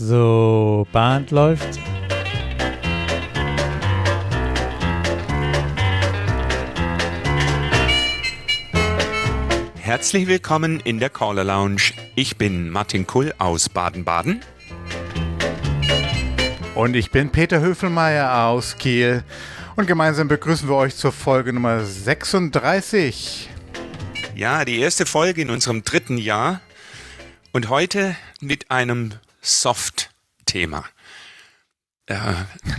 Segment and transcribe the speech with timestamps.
[0.00, 1.80] So, Band läuft.
[9.74, 11.94] Herzlich willkommen in der Caller Lounge.
[12.14, 14.42] Ich bin Martin Kull aus Baden-Baden.
[16.76, 19.24] Und ich bin Peter Höfelmeier aus Kiel.
[19.74, 23.50] Und gemeinsam begrüßen wir euch zur Folge Nummer 36.
[24.36, 26.60] Ja, die erste Folge in unserem dritten Jahr.
[27.50, 29.14] Und heute mit einem
[29.48, 30.84] Soft-Thema.
[32.06, 32.16] Äh,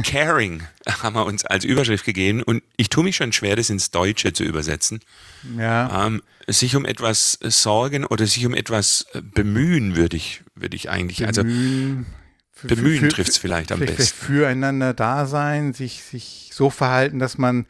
[0.04, 3.92] caring haben wir uns als Überschrift gegeben und ich tue mich schon schwer, das ins
[3.92, 5.02] Deutsche zu übersetzen.
[5.58, 6.08] Ja.
[6.08, 11.28] Ähm, sich um etwas sorgen oder sich um etwas bemühen, würde ich, würde ich eigentlich.
[11.28, 12.08] Also Bemühen,
[12.52, 14.02] für- bemühen trifft es vielleicht am besten.
[14.26, 17.68] füreinander da sein, sich, sich so verhalten, dass man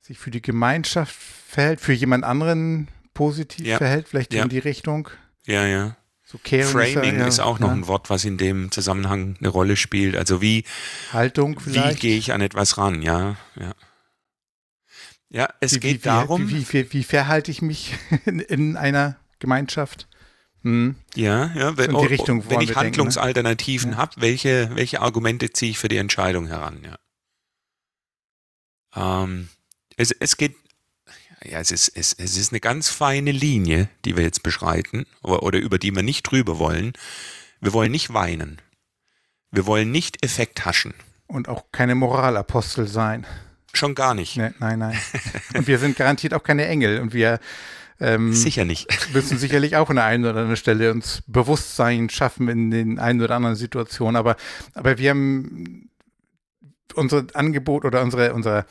[0.00, 1.16] sich für die Gemeinschaft
[1.48, 3.78] verhält, für jemand anderen positiv Ja.
[3.78, 4.44] verhält, vielleicht Ja.
[4.44, 5.08] in die Richtung.
[5.44, 5.96] Ja, ja.
[6.30, 7.74] So Framing ja, ist auch noch ja.
[7.74, 10.14] ein Wort, was in dem Zusammenhang eine Rolle spielt.
[10.14, 10.64] Also wie,
[11.10, 12.00] Haltung wie vielleicht.
[12.00, 13.00] gehe ich an etwas ran?
[13.00, 13.72] Ja, ja.
[15.30, 16.50] Ja, es wie, geht wie, darum.
[16.50, 17.94] Wie, wie, wie, wie verhalte ich mich
[18.26, 20.06] in, in einer Gemeinschaft?
[20.64, 20.96] Hm.
[21.14, 21.78] Ja, ja.
[21.78, 22.76] Wenn, So die Richtung wenn ich ne?
[22.76, 23.96] Handlungsalternativen Ja.
[23.96, 26.82] habe, welche, welche Argumente ziehe ich für die Entscheidung heran?
[28.94, 29.22] Ja.
[29.22, 29.48] Ähm,
[29.96, 30.56] es, es geht,
[31.44, 35.42] ja, es ist, es, es ist eine ganz feine Linie, die wir jetzt beschreiten oder,
[35.42, 36.92] oder über die wir nicht drüber wollen.
[37.60, 38.60] Wir wollen nicht weinen.
[39.50, 40.94] Wir wollen nicht Effekt haschen.
[41.26, 43.26] Und auch keine Moralapostel sein.
[43.72, 44.36] Schon gar nicht.
[44.36, 44.98] Ne, nein, nein.
[45.54, 47.00] Und wir sind garantiert auch keine Engel.
[47.00, 47.38] Und wir
[48.00, 48.88] ähm, Sicher nicht.
[49.12, 53.20] müssen sicherlich auch an der einen oder anderen Stelle uns Bewusstsein schaffen in den einen
[53.20, 54.16] oder anderen Situationen.
[54.16, 54.36] Aber,
[54.74, 55.90] aber wir haben
[56.94, 58.66] unser Angebot oder unsere, unser,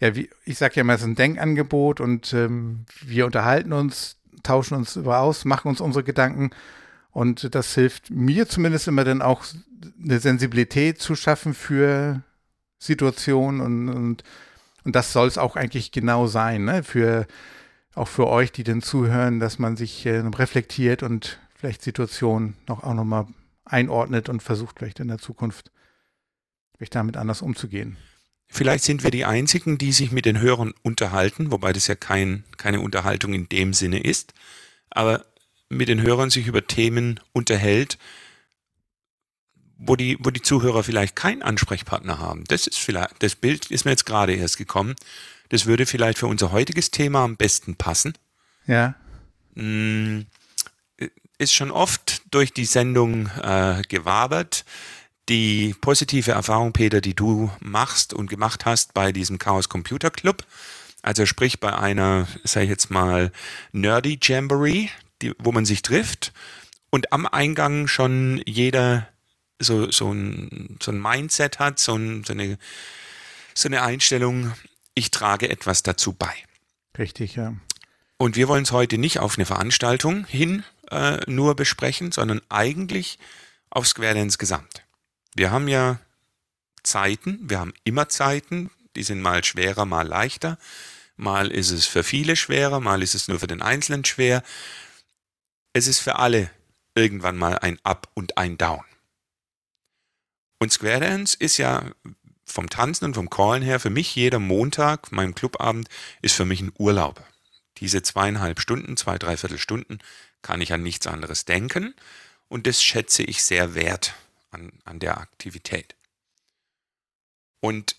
[0.00, 4.16] ja, wie, ich sage ja mal, es ist ein Denkangebot und ähm, wir unterhalten uns,
[4.42, 6.50] tauschen uns über aus, machen uns unsere Gedanken.
[7.12, 9.44] Und das hilft mir zumindest immer dann auch
[10.02, 12.22] eine Sensibilität zu schaffen für
[12.78, 14.24] Situationen und, und,
[14.84, 16.82] und das soll es auch eigentlich genau sein, ne?
[16.82, 17.26] Für
[17.94, 22.84] auch für euch, die denn zuhören, dass man sich äh, reflektiert und vielleicht Situationen noch
[22.84, 23.26] auch nochmal
[23.64, 25.70] einordnet und versucht vielleicht in der Zukunft
[26.76, 27.96] vielleicht damit anders umzugehen.
[28.50, 32.44] Vielleicht sind wir die Einzigen, die sich mit den Hörern unterhalten, wobei das ja kein,
[32.56, 34.34] keine Unterhaltung in dem Sinne ist,
[34.90, 35.24] aber
[35.68, 37.96] mit den Hörern sich über Themen unterhält,
[39.78, 42.44] wo die, wo die Zuhörer vielleicht keinen Ansprechpartner haben.
[42.48, 44.96] Das ist vielleicht, das Bild ist mir jetzt gerade erst gekommen.
[45.48, 48.14] Das würde vielleicht für unser heutiges Thema am besten passen.
[48.66, 48.96] Ja,
[49.54, 50.20] Mm,
[51.38, 54.64] ist schon oft durch die Sendung äh, gewabert.
[55.30, 60.44] Die positive Erfahrung, Peter, die du machst und gemacht hast bei diesem Chaos Computer Club,
[61.02, 63.30] also sprich bei einer, sag ich jetzt mal,
[63.70, 64.88] Nerdy Jamboree,
[65.22, 66.32] die, wo man sich trifft
[66.90, 69.06] und am Eingang schon jeder
[69.60, 72.58] so, so, ein, so ein Mindset hat, so, ein, so, eine,
[73.54, 74.52] so eine Einstellung,
[74.94, 76.34] ich trage etwas dazu bei.
[76.98, 77.54] richtig, ja.
[78.16, 83.20] Und wir wollen es heute nicht auf eine Veranstaltung hin äh, nur besprechen, sondern eigentlich
[83.70, 84.82] auf Square insgesamt.
[85.34, 86.00] Wir haben ja
[86.82, 90.58] Zeiten, wir haben immer Zeiten, die sind mal schwerer, mal leichter.
[91.16, 94.42] Mal ist es für viele schwerer, mal ist es nur für den Einzelnen schwer.
[95.72, 96.50] Es ist für alle
[96.94, 98.84] irgendwann mal ein Up und ein Down.
[100.58, 101.84] Und Square Dance ist ja
[102.44, 105.88] vom Tanzen und vom Callen her für mich jeder Montag, mein Clubabend,
[106.20, 107.24] ist für mich ein Urlaub.
[107.78, 110.00] Diese zweieinhalb Stunden, zwei, dreiviertel Stunden
[110.42, 111.94] kann ich an nichts anderes denken
[112.48, 114.14] und das schätze ich sehr wert
[114.50, 115.96] an, an der Aktivität.
[117.60, 117.96] Und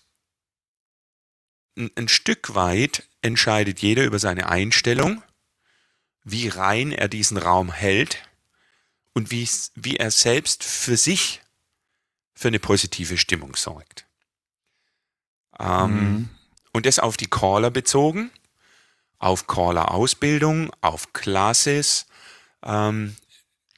[1.76, 5.22] ein, ein Stück weit entscheidet jeder über seine Einstellung,
[6.24, 8.28] wie rein er diesen Raum hält
[9.14, 11.40] und wie, wie er selbst für sich
[12.34, 14.06] für eine positive Stimmung sorgt.
[15.58, 16.28] Ähm, Mhm.
[16.72, 18.30] und das auf die Caller bezogen,
[19.18, 22.06] auf Caller-Ausbildung, auf Classes.
[22.64, 23.16] Ähm,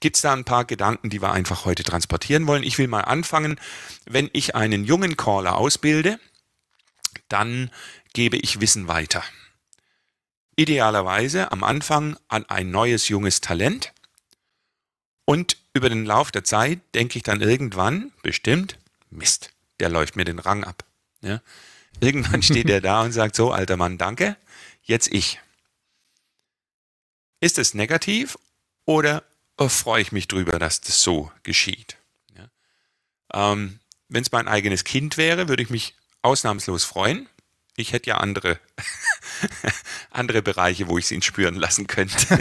[0.05, 2.63] Gibt es da ein paar Gedanken, die wir einfach heute transportieren wollen?
[2.63, 3.59] Ich will mal anfangen.
[4.05, 6.21] Wenn ich einen jungen Caller ausbilde,
[7.29, 7.71] dann
[8.13, 9.25] gebe ich Wissen weiter.
[10.57, 13.95] Idealerweise am Anfang an ein neues junges Talent.
[15.25, 18.77] Und über den Lauf der Zeit denke ich dann irgendwann, bestimmt,
[19.09, 20.85] Mist, der läuft mir den Rang ab.
[21.23, 21.41] Ja?
[22.01, 24.37] Irgendwann steht er da und sagt, so, alter Mann, danke,
[24.83, 25.41] jetzt ich.
[27.41, 28.37] Ist es negativ
[28.85, 29.25] oder
[29.69, 31.97] freue ich mich drüber, dass das so geschieht?
[32.37, 32.49] Ja?
[33.53, 37.29] Ähm, Wenn es mein eigenes Kind wäre, würde ich mich ausnahmslos freuen.
[37.77, 38.59] Ich hätte ja andere,
[40.11, 42.17] andere Bereiche, wo ich es ihn spüren lassen könnte.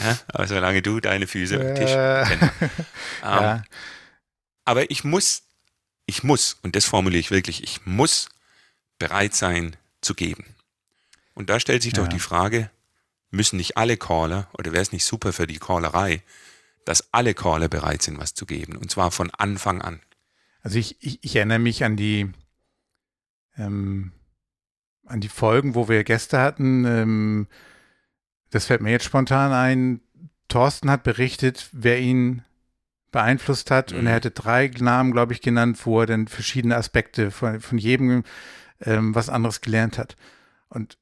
[0.00, 2.54] ja, aber solange du deine Füße am Tisch äh, kennst.
[3.22, 3.64] Ähm, ja.
[4.66, 5.44] Aber ich muss,
[6.04, 8.28] ich muss, und das formuliere ich wirklich, ich muss
[8.98, 10.44] bereit sein zu geben.
[11.32, 12.02] Und da stellt sich ja.
[12.02, 12.70] doch die Frage,
[13.34, 16.22] müssen nicht alle Caller, oder wäre es nicht super für die Callerei,
[16.84, 20.00] dass alle Caller bereit sind, was zu geben, und zwar von Anfang an.
[20.62, 22.32] Also ich, ich, ich erinnere mich an die,
[23.58, 24.12] ähm,
[25.04, 26.84] an die Folgen, wo wir Gäste hatten.
[26.86, 27.48] Ähm,
[28.50, 30.00] das fällt mir jetzt spontan ein.
[30.48, 32.44] Thorsten hat berichtet, wer ihn
[33.12, 33.92] beeinflusst hat.
[33.92, 33.98] Mhm.
[33.98, 34.14] Und er mhm.
[34.14, 38.24] hätte drei Namen, glaube ich, genannt, wo er dann verschiedene Aspekte von, von jedem
[38.80, 40.16] ähm, was anderes gelernt hat.
[40.68, 40.98] Und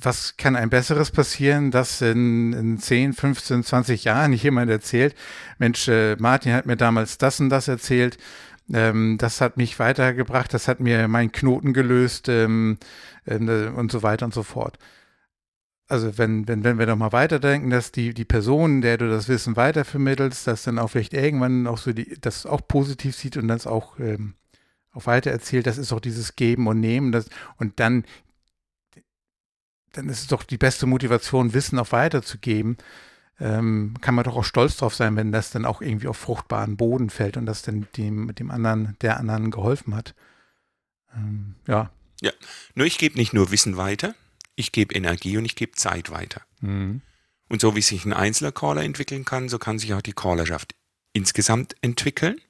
[0.00, 5.14] was kann ein besseres passieren, dass in, in 10, 15, 20 Jahren jemand erzählt,
[5.58, 8.18] Mensch, äh, Martin hat mir damals das und das erzählt,
[8.72, 12.78] ähm, das hat mich weitergebracht, das hat mir meinen Knoten gelöst ähm,
[13.24, 14.78] äh, und so weiter und so fort.
[15.88, 19.28] Also wenn, wenn, wenn wir doch mal weiterdenken, dass die, die Person, der du das
[19.28, 23.48] Wissen weitervermittelst, dass dann auch vielleicht irgendwann auch so die, das auch positiv sieht und
[23.48, 24.34] das auch, ähm,
[24.92, 27.10] auch weitererzählt, das ist auch dieses Geben und Nehmen.
[27.10, 28.04] Das, und dann
[29.98, 32.76] dann ist es doch die beste Motivation, Wissen auch weiterzugeben.
[33.40, 36.76] Ähm, kann man doch auch stolz drauf sein, wenn das dann auch irgendwie auf fruchtbaren
[36.76, 40.14] Boden fällt und das dann dem, dem anderen, der anderen geholfen hat.
[41.14, 41.90] Ähm, ja.
[42.20, 42.32] Ja,
[42.74, 44.14] nur ich gebe nicht nur Wissen weiter,
[44.56, 46.42] ich gebe Energie und ich gebe Zeit weiter.
[46.60, 47.00] Mhm.
[47.48, 50.74] Und so wie sich ein einzelner Caller entwickeln kann, so kann sich auch die Callerschaft
[51.12, 52.40] insgesamt entwickeln.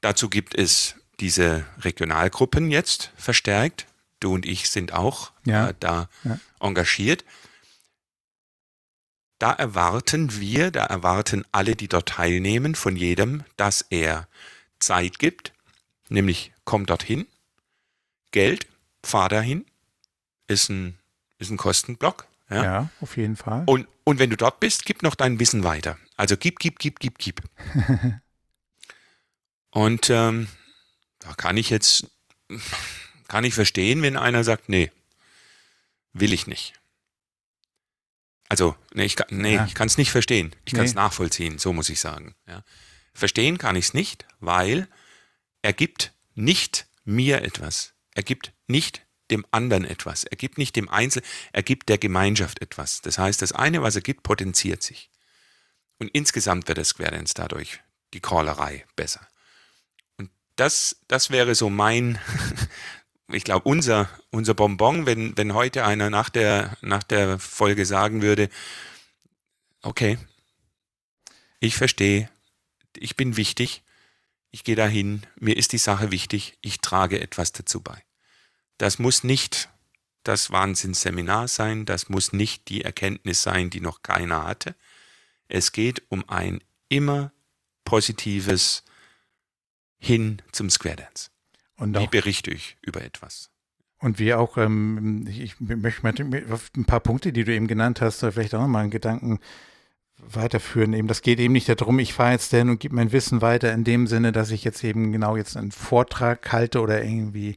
[0.00, 3.86] Dazu gibt es diese Regionalgruppen jetzt verstärkt,
[4.20, 5.68] du und ich sind auch ja.
[5.68, 6.38] äh, da ja.
[6.60, 7.24] engagiert.
[9.38, 14.28] Da erwarten wir, da erwarten alle, die dort teilnehmen, von jedem, dass er
[14.78, 15.54] Zeit gibt,
[16.08, 17.26] nämlich komm dorthin,
[18.32, 18.66] Geld,
[19.02, 19.64] fahr dahin,
[20.46, 20.98] ist ein,
[21.38, 22.26] ist ein Kostenblock.
[22.50, 22.64] Ja?
[22.64, 23.62] ja, auf jeden Fall.
[23.66, 25.96] Und, und wenn du dort bist, gib noch dein Wissen weiter.
[26.16, 27.42] Also gib, gib, gib, gib, gib.
[29.70, 30.48] und ähm,
[31.20, 32.06] da kann ich jetzt
[33.30, 34.90] kann ich verstehen, wenn einer sagt, nee,
[36.12, 36.74] will ich nicht.
[38.48, 39.66] Also, nee, ich, nee, ja.
[39.66, 40.52] ich kann es nicht verstehen.
[40.64, 42.34] Ich kann es nachvollziehen, so muss ich sagen.
[42.48, 42.64] Ja.
[43.14, 44.88] Verstehen kann ich es nicht, weil
[45.62, 47.94] er gibt nicht mir etwas.
[48.14, 50.24] Er gibt nicht dem anderen etwas.
[50.24, 51.22] Er gibt nicht dem Einzel,
[51.52, 53.00] er gibt der Gemeinschaft etwas.
[53.00, 55.08] Das heißt, das eine, was er gibt, potenziert sich.
[55.98, 57.78] Und insgesamt wird das Querdenz dadurch,
[58.12, 59.28] die Callerei, besser.
[60.16, 62.18] Und das, das wäre so mein,
[63.32, 68.22] ich glaube, unser, unser Bonbon, wenn, wenn heute einer nach der, nach der Folge sagen
[68.22, 68.48] würde,
[69.82, 70.18] okay,
[71.60, 72.30] ich verstehe,
[72.96, 73.82] ich bin wichtig,
[74.50, 78.02] ich gehe dahin, mir ist die Sache wichtig, ich trage etwas dazu bei.
[78.78, 79.68] Das muss nicht
[80.24, 84.74] das Wahnsinnsseminar sein, das muss nicht die Erkenntnis sein, die noch keiner hatte.
[85.48, 87.32] Es geht um ein immer
[87.84, 88.84] positives
[89.98, 91.29] Hin zum Square Dance.
[91.80, 93.50] Und Wie berichte ich über etwas?
[93.98, 96.14] Und wie auch, ähm, ich möchte mal
[96.76, 99.40] ein paar Punkte, die du eben genannt hast, vielleicht auch nochmal einen Gedanken
[100.16, 100.92] weiterführen.
[100.92, 103.72] Eben, das geht eben nicht darum, ich fahre jetzt hin und gebe mein Wissen weiter
[103.72, 107.56] in dem Sinne, dass ich jetzt eben genau jetzt einen Vortrag halte oder irgendwie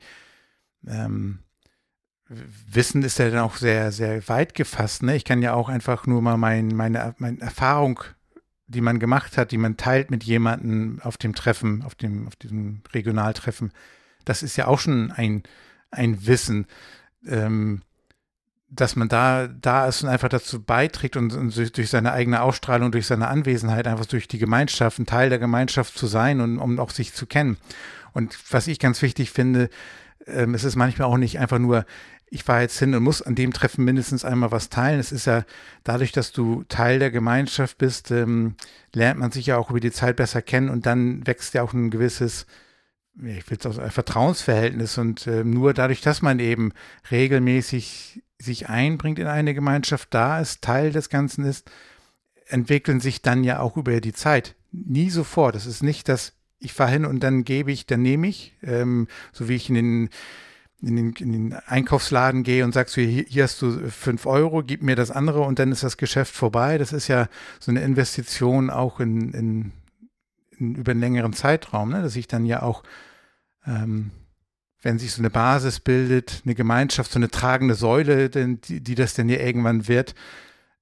[0.88, 1.40] ähm,
[2.30, 5.04] Wissen ist ja dann auch sehr, sehr weit gefasst.
[5.04, 5.16] Ne?
[5.16, 8.02] Ich kann ja auch einfach nur mal mein, meine, meine Erfahrung,
[8.68, 12.36] die man gemacht hat, die man teilt mit jemandem auf dem Treffen, auf dem, auf
[12.36, 13.72] diesem Regionaltreffen,
[14.26, 15.44] das ist ja auch schon ein,
[15.92, 16.68] ein Wissen,
[17.28, 17.82] ähm,
[18.70, 22.92] dass man da, da ist und einfach dazu beiträgt und, und durch seine eigene Ausstrahlung,
[22.92, 26.80] durch seine Anwesenheit, einfach durch die Gemeinschaft, ein Teil der Gemeinschaft zu sein und um
[26.80, 27.58] auch sich zu kennen.
[28.14, 29.70] Und was ich ganz wichtig finde,
[30.26, 31.86] ähm, es ist manchmal auch nicht einfach nur,
[32.30, 35.00] ich fahre jetzt hin und muss an dem Treffen mindestens einmal was teilen.
[35.00, 35.44] Es ist ja
[35.84, 38.56] dadurch, dass du Teil der Gemeinschaft bist, ähm,
[38.92, 41.74] lernt man sich ja auch über die Zeit besser kennen und dann wächst ja auch
[41.74, 42.48] ein gewisses
[43.22, 46.72] ich will es auch ein Vertrauensverhältnis und äh, nur dadurch, dass man eben
[47.12, 51.70] regelmäßig sich einbringt in eine Gemeinschaft, da ist, Teil des Ganzen ist,
[52.48, 54.56] entwickeln sich dann ja auch über die Zeit.
[54.72, 55.56] Nie sofort.
[55.56, 59.08] Es ist nicht, dass ich fahre hin und dann gebe ich, dann nehme ich, ähm,
[59.32, 60.10] so wie ich in den,
[60.82, 64.82] in den, in den Einkaufsladen gehe und sagst hier, hier hast du fünf Euro, gib
[64.82, 66.78] mir das andere und dann ist das Geschäft vorbei.
[66.78, 67.28] Das ist ja
[67.60, 69.72] so eine Investition auch in, in
[70.76, 72.02] über einen längeren Zeitraum, ne?
[72.02, 72.84] dass ich dann ja auch,
[73.66, 74.12] ähm,
[74.82, 78.96] wenn sich so eine Basis bildet, eine Gemeinschaft, so eine tragende Säule, denn, die, die
[78.96, 80.16] das dann ja irgendwann wird,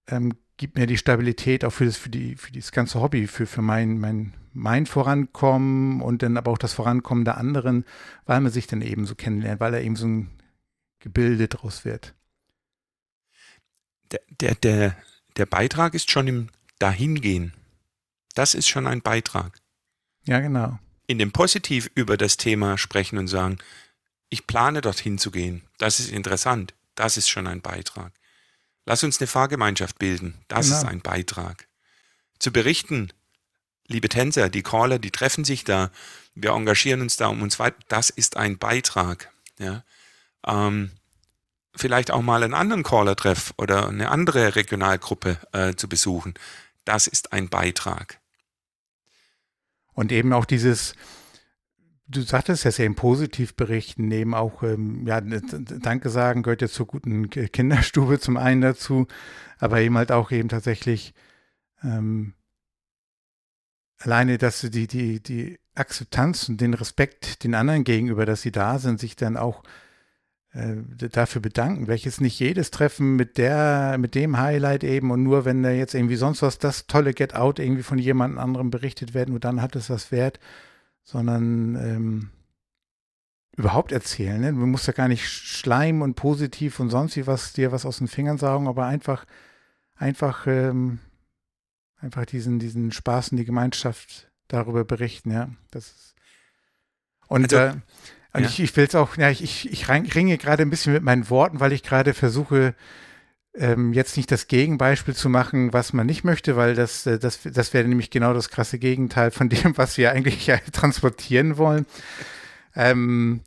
[0.08, 3.48] ähm, gibt mir die Stabilität auch für das, für die, für dieses ganze Hobby, für,
[3.48, 7.86] für mein, mein, mein Vorankommen und dann aber auch das Vorankommen der anderen,
[8.26, 10.30] weil man sich dann eben so kennenlernt, weil er eben so ein
[11.00, 12.14] Gebilde draus wird.
[14.12, 14.96] Der, der, der,
[15.38, 16.48] der Beitrag ist schon im
[16.80, 17.54] Dahingehen.
[18.36, 19.61] Das ist schon ein Beitrag.
[20.25, 20.80] Ja, genau.
[21.08, 23.58] In dem Positiv über das Thema sprechen und sagen,
[24.30, 25.63] ich plane dorthin zu gehen.
[25.78, 26.74] Das ist interessant.
[26.96, 28.13] Das ist schon ein Beitrag.
[28.86, 30.36] Lass uns eine Fahrgemeinschaft bilden.
[30.48, 30.78] Das genau.
[30.78, 31.68] ist ein Beitrag.
[32.40, 33.12] Zu berichten,
[33.88, 35.92] liebe Tänzer, die Caller, die treffen sich da,
[36.34, 37.78] wir engagieren uns da um uns weiter.
[37.90, 39.32] Das ist ein Beitrag.
[39.60, 39.84] Ja.
[40.48, 40.92] Ähm,
[41.75, 46.34] vielleicht auch mal einen anderen Caller-Treff oder eine andere Regionalgruppe äh, zu besuchen.
[46.86, 48.21] Das ist ein Beitrag.
[49.93, 50.95] Und eben auch dieses,
[52.07, 56.88] du sagtest ja sehr im Positivberichten, neben auch, ähm, ja, Danke sagen gehört ja zur
[56.88, 59.07] guten Kinderstube zum einen dazu,
[59.60, 61.13] aber eben halt auch eben tatsächlich
[61.83, 62.33] ähm,
[64.00, 68.79] alleine, dass die, die, die Akzeptanz und den Respekt den anderen gegenüber, dass sie da
[68.79, 69.63] sind, sich dann auch
[70.53, 75.63] dafür bedanken, welches nicht jedes Treffen mit der, mit dem Highlight eben und nur wenn
[75.63, 79.31] da jetzt irgendwie sonst was, das tolle Get Out irgendwie von jemand anderem berichtet werden,
[79.31, 80.39] nur dann hat es was wert,
[81.03, 82.29] sondern ähm,
[83.55, 84.41] überhaupt erzählen.
[84.41, 84.51] Ne?
[84.51, 88.00] Du musst ja gar nicht schleimen und positiv und sonst wie was dir was aus
[88.00, 89.25] den Fingern saugen, aber einfach,
[89.96, 91.00] einfach, ähm,
[91.98, 95.50] einfach diesen, diesen Spaß in die Gemeinschaft darüber berichten, ja.
[95.72, 96.15] Das ist,
[97.29, 97.81] und also, äh,
[98.34, 98.48] und ja.
[98.48, 101.60] ich, ich will es auch, ja, ich, ich, ringe gerade ein bisschen mit meinen Worten,
[101.60, 102.76] weil ich gerade versuche,
[103.54, 107.40] ähm, jetzt nicht das Gegenbeispiel zu machen, was man nicht möchte, weil das, äh, das,
[107.44, 111.86] das wäre nämlich genau das krasse Gegenteil von dem, was wir eigentlich ja transportieren wollen.
[112.76, 113.42] Ähm,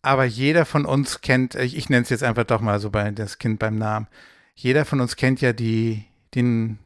[0.00, 3.10] aber jeder von uns kennt, ich, ich nenne es jetzt einfach doch mal so bei
[3.10, 4.06] das Kind beim Namen.
[4.54, 6.78] Jeder von uns kennt ja die, den,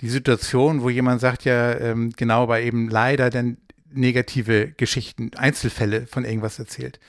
[0.00, 3.58] die Situation, wo jemand sagt ja, ähm, genau, aber eben leider denn
[3.94, 7.00] negative Geschichten, Einzelfälle von irgendwas erzählt.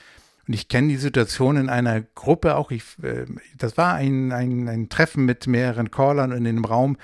[0.48, 2.72] Und ich kenne die Situation in einer Gruppe auch.
[2.72, 3.26] Ich, äh,
[3.58, 6.98] das war ein, ein, ein Treffen mit mehreren Callern in dem Raum.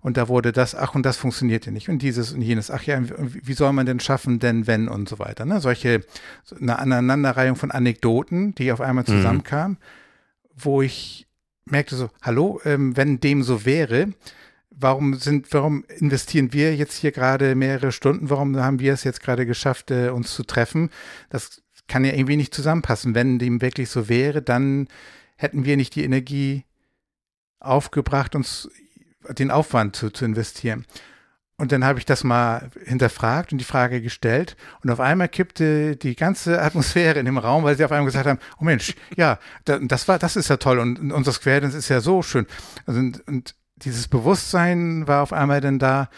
[0.00, 1.88] Und da wurde das, ach, und das funktionierte nicht.
[1.88, 5.18] Und dieses und jenes, ach ja, wie soll man denn schaffen, denn wenn und so
[5.18, 5.44] weiter.
[5.44, 5.60] Ne?
[5.60, 6.02] Solche,
[6.60, 9.16] eine Aneinanderreihung von Anekdoten, die auf einmal mhm.
[9.16, 10.48] zusammenkamen, mhm.
[10.54, 11.26] wo ich
[11.64, 14.10] merkte so, hallo, ähm, wenn dem so wäre,
[14.78, 18.30] warum sind, warum investieren wir jetzt hier gerade mehrere Stunden?
[18.30, 20.90] Warum haben wir es jetzt gerade geschafft, äh, uns zu treffen?
[21.30, 23.14] Das kann ja irgendwie nicht zusammenpassen.
[23.14, 24.88] Wenn dem wirklich so wäre, dann
[25.36, 26.64] hätten wir nicht die Energie
[27.60, 28.68] aufgebracht, uns
[29.28, 30.86] den Aufwand zu, zu investieren.
[31.58, 34.56] Und dann habe ich das mal hinterfragt und die Frage gestellt.
[34.82, 38.26] Und auf einmal kippte die ganze Atmosphäre in dem Raum, weil sie auf einmal gesagt
[38.26, 41.88] haben, oh Mensch, ja, das war, das ist ja toll und, unser Square Dance ist
[41.88, 42.46] ja so schön.
[42.84, 46.08] Also, und, und dieses Bewusstsein war auf einmal dann da,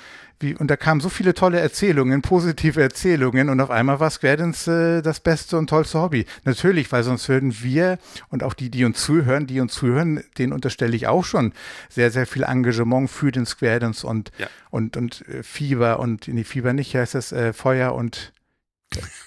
[0.40, 4.36] wie, und da kamen so viele tolle Erzählungen, positive Erzählungen und auf einmal war Square
[4.36, 6.26] Dance äh, das beste und tollste Hobby.
[6.44, 7.98] Natürlich, weil sonst würden wir
[8.28, 11.52] und auch die, die uns zuhören, die uns zuhören, denen unterstelle ich auch schon
[11.88, 14.46] sehr, sehr viel Engagement für den Square Dance und, ja.
[14.70, 18.32] und, und äh, Fieber und, nee, Fieber nicht, heißt das äh, Feuer und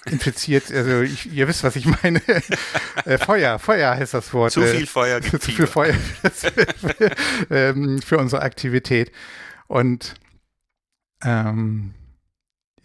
[0.06, 2.20] infiziert, also ich, ihr wisst, was ich meine.
[3.04, 4.52] äh, Feuer, Feuer heißt das Wort.
[4.52, 7.10] Zu viel Feuer gibt Zu viel Feuer für,
[7.50, 9.12] ähm, für unsere Aktivität.
[9.68, 10.14] Und
[11.24, 11.94] ähm,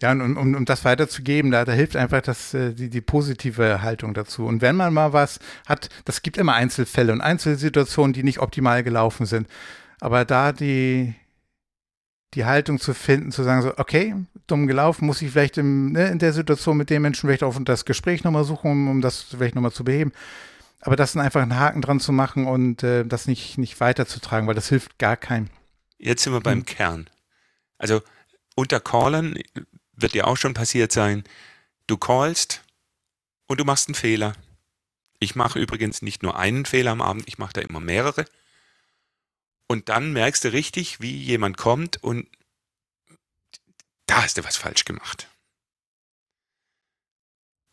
[0.00, 3.82] ja, und um, um das weiterzugeben, da, da hilft einfach das, äh, die, die positive
[3.82, 4.46] Haltung dazu.
[4.46, 8.84] Und wenn man mal was hat, das gibt immer Einzelfälle und Einzelsituationen, die nicht optimal
[8.84, 9.48] gelaufen sind.
[10.00, 11.14] Aber da die,
[12.34, 14.14] die Haltung zu finden, zu sagen, so, okay,
[14.46, 17.56] dumm gelaufen, muss ich vielleicht im, ne, in der Situation mit dem Menschen vielleicht auch
[17.60, 20.12] das Gespräch nochmal suchen, um, um das vielleicht nochmal zu beheben.
[20.80, 24.46] Aber das dann einfach einen Haken dran zu machen und äh, das nicht, nicht weiterzutragen,
[24.46, 25.48] weil das hilft gar keinem.
[25.98, 26.66] Jetzt sind wir beim hm.
[26.66, 27.10] Kern.
[27.78, 28.02] Also
[28.54, 29.36] unter Callern
[29.94, 31.24] wird dir auch schon passiert sein,
[31.86, 32.62] du callst
[33.46, 34.34] und du machst einen Fehler.
[35.18, 38.24] Ich mache übrigens nicht nur einen Fehler am Abend, ich mache da immer mehrere.
[39.68, 42.26] Und dann merkst du richtig, wie jemand kommt und
[44.06, 45.28] da hast du was falsch gemacht.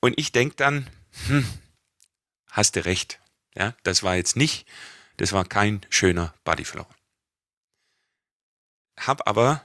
[0.01, 0.87] Und ich denke dann,
[1.27, 1.47] hm,
[2.51, 3.19] hast du recht.
[3.55, 4.67] Ja, das war jetzt nicht,
[5.15, 6.85] das war kein schöner Bodyflow.
[8.99, 9.63] Hab aber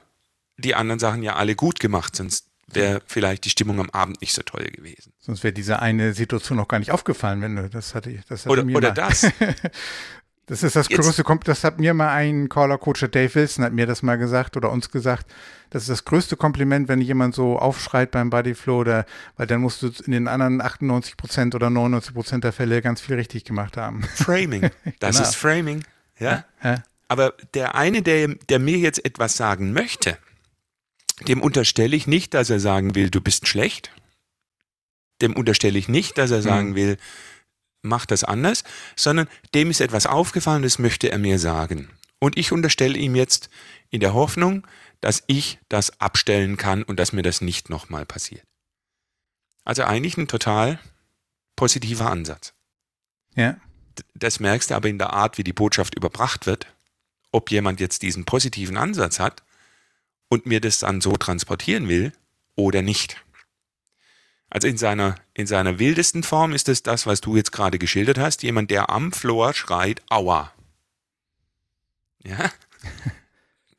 [0.57, 4.33] die anderen Sachen ja alle gut gemacht, sonst wäre vielleicht die Stimmung am Abend nicht
[4.33, 5.13] so toll gewesen.
[5.19, 8.23] Sonst wäre diese eine Situation noch gar nicht aufgefallen, wenn du das hatte.
[8.29, 8.93] Das hatte oder mir oder mal.
[8.93, 9.23] das.
[10.51, 11.01] Das ist das Jetzt.
[11.01, 14.69] größte, das hat mir mal ein Caller-Coach, Dave Wilson, hat mir das mal gesagt oder
[14.69, 15.31] uns gesagt.
[15.69, 19.05] Das ist das größte Kompliment, wenn jemand so aufschreit beim Bodyflow, oder,
[19.37, 22.99] weil dann musst du in den anderen 98 Prozent oder 99 Prozent der Fälle ganz
[22.99, 24.03] viel richtig gemacht haben.
[24.15, 24.69] Framing.
[24.99, 25.29] Das genau.
[25.29, 25.85] ist Framing.
[26.19, 26.43] Ja?
[26.61, 26.83] ja.
[27.07, 30.17] Aber der eine, der, der mir jetzt etwas sagen möchte,
[31.29, 33.89] dem unterstelle ich nicht, dass er sagen will, du bist schlecht.
[35.21, 36.75] Dem unterstelle ich nicht, dass er sagen mhm.
[36.75, 36.97] will,
[37.81, 38.63] mach das anders,
[38.95, 41.89] sondern dem ist etwas aufgefallen, das möchte er mir sagen.
[42.19, 43.49] Und ich unterstelle ihm jetzt
[43.89, 44.67] in der Hoffnung,
[44.99, 48.45] dass ich das abstellen kann und dass mir das nicht nochmal passiert.
[49.65, 50.79] Also eigentlich ein total
[51.55, 52.53] positiver Ansatz.
[53.35, 53.57] Ja.
[54.13, 56.67] Das merkst du aber in der Art, wie die Botschaft überbracht wird,
[57.31, 59.43] ob jemand jetzt diesen positiven Ansatz hat
[60.29, 62.13] und mir das dann so transportieren will
[62.55, 63.17] oder nicht.
[64.51, 68.17] Also in seiner, in seiner wildesten Form ist es das, was du jetzt gerade geschildert
[68.17, 68.43] hast.
[68.43, 70.53] Jemand, der am Floor schreit, aua.
[72.21, 72.51] Ja.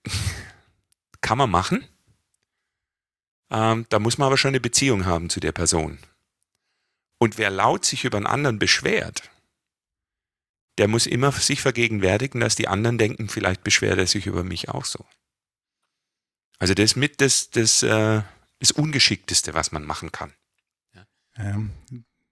[1.21, 1.87] Kann man machen.
[3.51, 5.99] Ähm, da muss man aber schon eine Beziehung haben zu der Person.
[7.19, 9.31] Und wer laut sich über einen anderen beschwert,
[10.79, 14.71] der muss immer sich vergegenwärtigen, dass die anderen denken, vielleicht beschwert er sich über mich
[14.71, 15.05] auch so.
[16.59, 18.23] Also das mit das, das, äh,
[18.59, 20.33] das Ungeschickteste, was man machen kann.
[21.37, 21.63] Ja.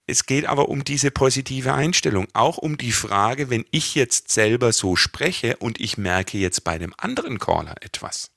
[0.07, 4.73] Es geht aber um diese positive Einstellung, auch um die Frage, wenn ich jetzt selber
[4.73, 8.33] so spreche und ich merke jetzt bei dem anderen Caller etwas.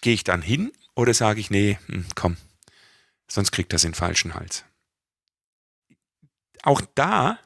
[0.00, 2.36] Gehe ich dann hin oder sage ich, nee, hm, komm,
[3.28, 4.64] sonst kriegt das den falschen Hals.
[6.62, 7.38] Auch da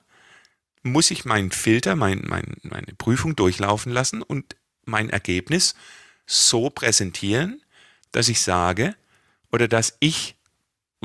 [0.82, 5.74] muss ich meinen Filter, mein, mein, meine Prüfung durchlaufen lassen und mein Ergebnis
[6.26, 7.62] so präsentieren,
[8.12, 8.96] dass ich sage
[9.50, 10.36] oder dass ich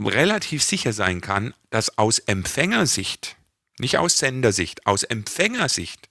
[0.06, 3.36] relativ sicher sein kann, dass aus Empfängersicht,
[3.80, 6.10] nicht aus Sendersicht, aus Empfängersicht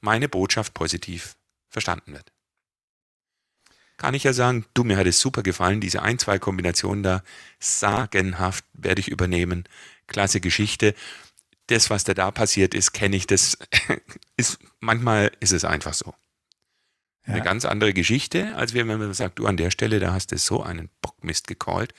[0.00, 1.36] meine Botschaft positiv
[1.68, 2.32] verstanden wird.
[3.96, 7.24] Kann ich ja sagen, du, mir hat es super gefallen, diese ein, zwei Kombinationen da,
[7.58, 9.64] sagenhaft werde ich übernehmen,
[10.06, 10.94] klasse Geschichte.
[11.66, 13.58] Das, was da da passiert ist, kenne ich, das
[14.36, 16.14] ist, manchmal ist es einfach so.
[17.26, 17.34] Ja.
[17.34, 20.38] Eine ganz andere Geschichte, als wenn man sagt, du an der Stelle, da hast du
[20.38, 21.92] so einen Bockmist gecallt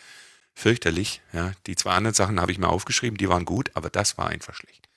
[0.60, 1.22] fürchterlich.
[1.34, 4.28] Ja, die zwei anderen Sachen habe ich mir aufgeschrieben, die waren gut, aber das war
[4.28, 4.88] einfach schlecht.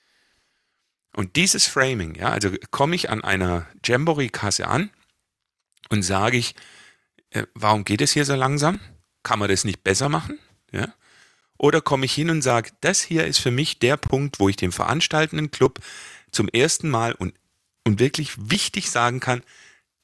[1.15, 4.91] Und dieses Framing, ja, also komme ich an einer Jamboree-Kasse an
[5.91, 6.55] und sage ich,
[7.31, 8.81] äh, warum geht es hier so langsam?
[9.23, 10.39] Kann man das nicht besser machen?
[10.73, 10.93] Ja?
[11.59, 14.57] Oder komme ich hin und sage, das hier ist für mich der Punkt, wo ich
[14.57, 15.81] dem veranstaltenden Club
[16.31, 17.35] zum ersten Mal und,
[17.85, 19.43] und wirklich wichtig sagen kann,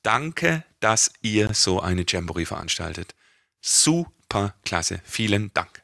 [0.02, 3.14] danke, dass ihr so eine Jamboree veranstaltet.
[3.60, 5.00] Super super klasse.
[5.04, 5.82] Vielen Dank.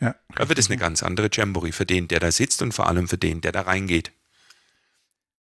[0.00, 0.14] Ja.
[0.34, 3.08] da wird es eine ganz andere Jamboree für den, der da sitzt und vor allem
[3.08, 4.10] für den, der da reingeht.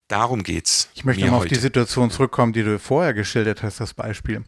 [0.09, 0.89] Darum geht's.
[0.93, 4.43] Ich möchte mal auf die Situation zurückkommen, die du vorher geschildert hast, das Beispiel.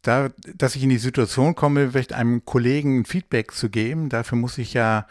[0.00, 4.38] Da, dass ich in die Situation komme, vielleicht einem Kollegen ein Feedback zu geben, dafür
[4.38, 5.06] muss ich ja,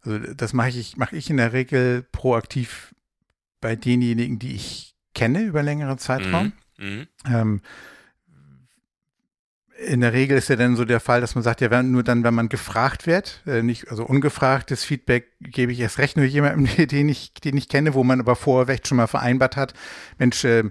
[0.00, 2.94] also das mache ich, mache ich in der Regel proaktiv
[3.60, 6.52] bei denjenigen, die ich kenne über längere Zeitraum.
[6.78, 6.86] Mhm.
[6.86, 7.08] Mhm.
[7.26, 7.60] Ähm,
[9.78, 12.24] in der Regel ist ja dann so der Fall, dass man sagt, ja, nur dann,
[12.24, 16.66] wenn man gefragt wird, äh, nicht, also ungefragtes Feedback gebe ich erst recht nur jemandem,
[16.88, 19.74] den ich, den ich kenne, wo man aber vorher vielleicht schon mal vereinbart hat,
[20.18, 20.64] Mensch, äh,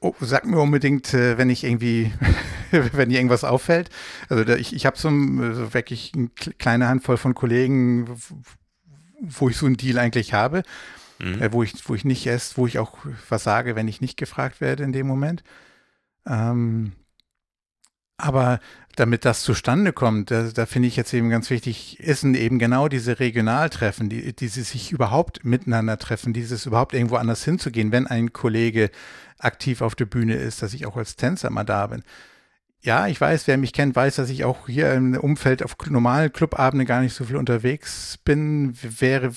[0.00, 2.12] oh, sag mir unbedingt, äh, wenn ich irgendwie,
[2.70, 3.88] wenn dir irgendwas auffällt.
[4.28, 8.14] Also da, ich, ich habe so, so wirklich eine kleine Handvoll von Kollegen,
[9.20, 10.64] wo ich so einen Deal eigentlich habe,
[11.18, 11.40] mhm.
[11.40, 12.98] äh, wo ich, wo ich nicht erst, wo ich auch
[13.30, 15.42] was sage, wenn ich nicht gefragt werde in dem Moment.
[16.26, 16.92] Ähm,
[18.22, 18.60] aber
[18.96, 22.88] damit das zustande kommt, da, da finde ich jetzt eben ganz wichtig, ist eben genau
[22.88, 28.06] diese Regionaltreffen, die, die sie sich überhaupt miteinander treffen, dieses überhaupt irgendwo anders hinzugehen, wenn
[28.06, 28.90] ein Kollege
[29.38, 32.02] aktiv auf der Bühne ist, dass ich auch als Tänzer mal da bin.
[32.82, 36.32] Ja, ich weiß, wer mich kennt, weiß, dass ich auch hier im Umfeld auf normalen
[36.32, 38.76] Clubabenden gar nicht so viel unterwegs bin.
[38.82, 39.32] Wäre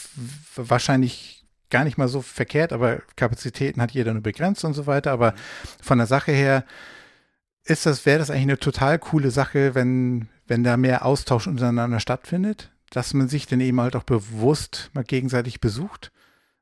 [0.56, 5.12] wahrscheinlich gar nicht mal so verkehrt, aber Kapazitäten hat jeder nur begrenzt und so weiter.
[5.12, 5.36] Aber
[5.82, 6.66] von der Sache her,
[7.66, 12.00] ist das, wäre das eigentlich eine total coole Sache, wenn, wenn da mehr Austausch untereinander
[12.00, 16.12] stattfindet, dass man sich dann eben halt auch bewusst mal gegenseitig besucht.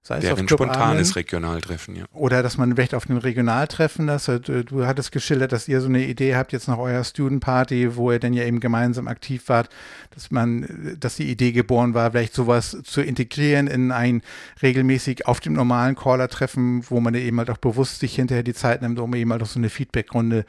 [0.05, 2.03] Sei es auf ein spontanes Regionaltreffen, ja.
[2.11, 5.87] Oder dass man vielleicht auf einem Regionaltreffen, das, du, du hattest geschildert, dass ihr so
[5.87, 9.47] eine Idee habt, jetzt nach eurer Student Party, wo ihr dann ja eben gemeinsam aktiv
[9.47, 9.69] wart,
[10.11, 14.23] dass man, dass die Idee geboren war, vielleicht sowas zu integrieren in ein
[14.61, 18.81] regelmäßig auf dem normalen Caller-Treffen, wo man eben halt auch bewusst sich hinterher die Zeit
[18.81, 20.43] nimmt, um eben halt auch so eine Feedback-Runde äh,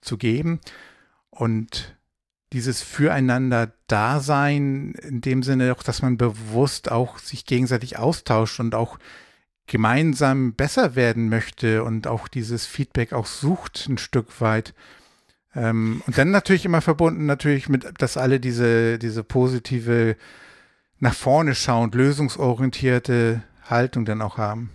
[0.00, 0.60] zu geben.
[1.30, 1.96] Und
[2.52, 8.98] dieses Füreinander-Dasein in dem Sinne auch, dass man bewusst auch sich gegenseitig austauscht und auch
[9.66, 14.74] gemeinsam besser werden möchte und auch dieses Feedback auch sucht ein Stück weit.
[15.54, 20.16] Ähm, und dann natürlich immer verbunden natürlich mit, dass alle diese, diese positive,
[20.98, 24.70] nach vorne schauend, lösungsorientierte Haltung dann auch haben.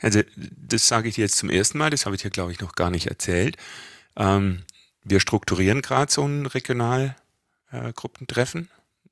[0.00, 2.60] Also das sage ich dir jetzt zum ersten Mal, das habe ich dir, glaube ich,
[2.60, 3.56] noch gar nicht erzählt.
[4.16, 4.62] Ähm,
[5.02, 8.68] wir strukturieren gerade so ein Regionalgruppentreffen.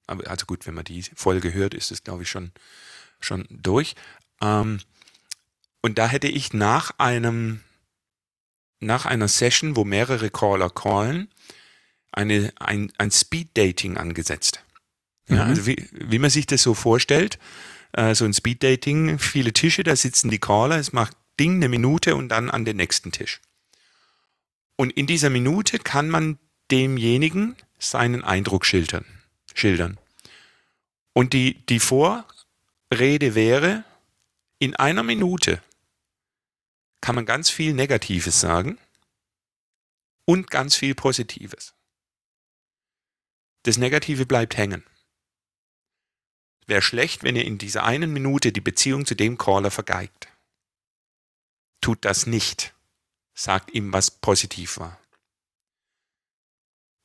[0.08, 2.52] Äh, also gut, wenn man die Folge hört, ist es, glaube ich, schon,
[3.20, 3.94] schon durch.
[4.40, 4.80] Ähm,
[5.80, 7.60] Und da hätte ich nach einem,
[8.80, 11.28] nach einer Session, wo mehrere Caller callen,
[12.12, 14.62] eine, ein, ein Speed-Dating angesetzt.
[15.28, 15.50] Ja, Mhm.
[15.50, 17.38] also wie, wie man sich das so vorstellt,
[17.92, 22.16] äh, so ein Speed-Dating, viele Tische, da sitzen die Caller, es macht Ding eine Minute
[22.16, 23.40] und dann an den nächsten Tisch.
[24.80, 26.38] Und in dieser Minute kann man
[26.70, 29.04] demjenigen seinen Eindruck schildern.
[29.52, 29.98] schildern.
[31.12, 33.84] Und die, die Vorrede wäre,
[34.60, 35.60] in einer Minute
[37.00, 38.78] kann man ganz viel Negatives sagen
[40.24, 41.74] und ganz viel Positives.
[43.64, 44.84] Das Negative bleibt hängen.
[46.66, 50.28] Wäre schlecht, wenn ihr in dieser einen Minute die Beziehung zu dem Caller vergeigt.
[51.80, 52.74] Tut das nicht.
[53.38, 54.98] Sagt ihm, was positiv war.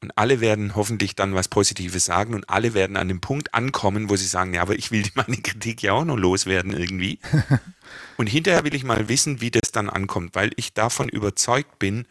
[0.02, 4.10] Und alle werden hoffentlich dann was Positives sagen und alle werden an dem Punkt ankommen,
[4.10, 7.20] wo sie sagen, ja, aber ich will meine Kritik ja auch noch loswerden irgendwie.
[8.18, 12.08] und hinterher will ich mal wissen, wie das dann ankommt, weil ich davon überzeugt bin,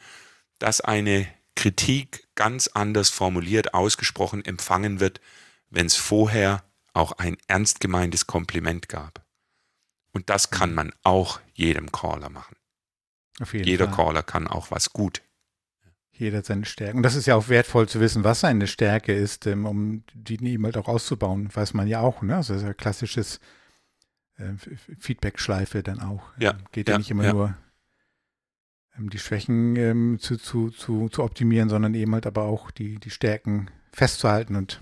[0.61, 5.21] dass eine Kritik ganz anders formuliert, ausgesprochen empfangen wird,
[5.69, 6.63] wenn es vorher
[6.95, 9.27] auch ein ernst gemeintes Kompliment gab.
[10.13, 12.55] Und das kann man auch jedem Caller machen.
[13.53, 13.97] Jeder Fall.
[13.97, 15.23] Caller kann auch was gut.
[16.15, 16.99] Jeder hat seine Stärken.
[16.99, 20.35] Und das ist ja auch wertvoll zu wissen, was seine Stärke ist, ähm, um die
[20.47, 21.49] eben halt auch auszubauen.
[21.53, 22.37] Weiß man ja auch, ne?
[22.37, 23.41] Also das ist ja klassisches
[24.37, 24.69] äh, F-
[25.01, 26.23] Feedback-Schleife dann auch.
[26.39, 27.33] Ja, Ähm, Geht ja, ja, nicht immer ja.
[27.33, 27.57] nur
[28.99, 32.99] ähm, die Schwächen ähm, zu, zu, zu, zu optimieren, sondern eben halt aber auch die,
[32.99, 34.81] die Stärken festzuhalten und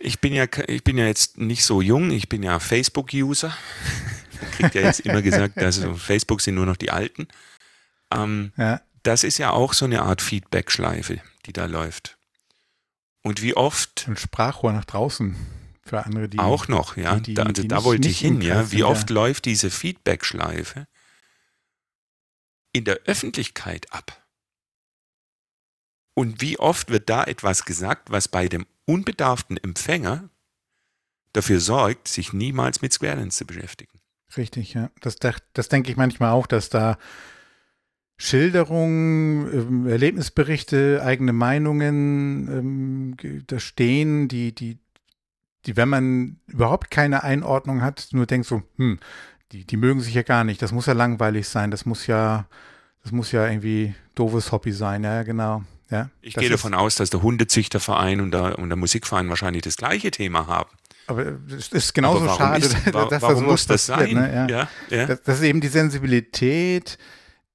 [0.00, 3.56] Ich bin ja, ich bin ja jetzt nicht so jung, ich bin ja Facebook-User.
[4.56, 7.28] Kriegt ja jetzt immer gesagt, also Facebook sind nur noch die Alten.
[8.16, 12.18] Ähm, ja, das ist ja auch so eine Art Feedback-Schleife, die da läuft.
[13.22, 15.36] Und wie oft ein Sprachrohr nach draußen
[15.84, 18.70] für andere, die auch noch, ja, die- da, also die da wollte ich hin, ja.
[18.72, 19.14] Wie oft ja.
[19.14, 20.86] läuft diese Feedback-Schleife
[22.72, 24.18] in der Öffentlichkeit ab?
[26.14, 30.28] Und wie oft wird da etwas gesagt, was bei dem unbedarften Empfänger
[31.32, 34.00] dafür sorgt, sich niemals mit Square Dance zu beschäftigen?
[34.36, 34.90] Richtig, ja.
[35.00, 35.16] Das,
[35.52, 36.98] das denke ich manchmal auch, dass da
[38.16, 44.78] Schilderungen, ähm, Erlebnisberichte, eigene Meinungen ähm, da stehen, die, die,
[45.66, 48.98] die, wenn man überhaupt keine Einordnung hat, nur denkt so, hm,
[49.52, 52.46] die, die mögen sich ja gar nicht, das muss ja langweilig sein, das muss ja,
[53.02, 55.62] das muss ja irgendwie doofes Hobby sein, ja, genau.
[55.90, 59.62] Ja, Ich das gehe davon aus, dass der Hundezüchterverein und der, und der Musikverein wahrscheinlich
[59.62, 60.70] das gleiche Thema haben.
[61.06, 64.22] Aber es ist genauso schade, ist, dass warum da muss das passiert, sein?
[64.22, 64.34] Ne?
[64.34, 64.46] Ja.
[64.46, 65.06] ja, ja.
[65.06, 66.96] Das, das ist eben die Sensibilität,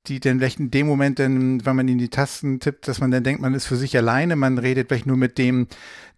[0.07, 3.11] die dann vielleicht in dem Moment, dann, wenn man in die Tasten tippt, dass man
[3.11, 5.67] dann denkt, man ist für sich alleine, man redet vielleicht nur mit dem,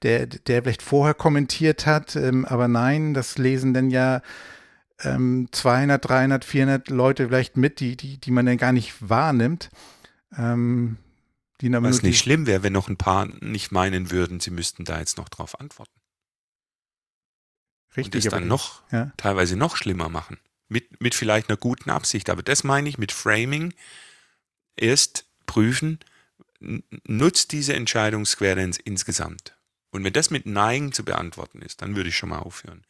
[0.04, 4.22] der, der vielleicht vorher kommentiert hat, ähm, aber nein, das lesen dann ja
[5.02, 9.70] ähm, 200, 300, 400 Leute vielleicht mit, die, die, die man dann gar nicht wahrnimmt.
[10.38, 10.98] Ähm,
[11.62, 15.00] die Was nicht schlimm wäre, wenn noch ein paar nicht meinen würden, sie müssten da
[15.00, 15.92] jetzt noch drauf antworten.
[17.90, 19.12] und richtig, das aber dann noch, ja.
[19.18, 20.38] teilweise noch schlimmer machen.
[20.70, 22.30] Mit, mit vielleicht einer guten Absicht.
[22.30, 23.74] Aber das meine ich mit Framing.
[24.76, 26.00] Erst prüfen,
[26.60, 29.56] nutzt diese Entscheidung Square Dance insgesamt.
[29.92, 32.84] Und wenn das mit Nein zu beantworten ist, dann würde ich schon mal aufhören.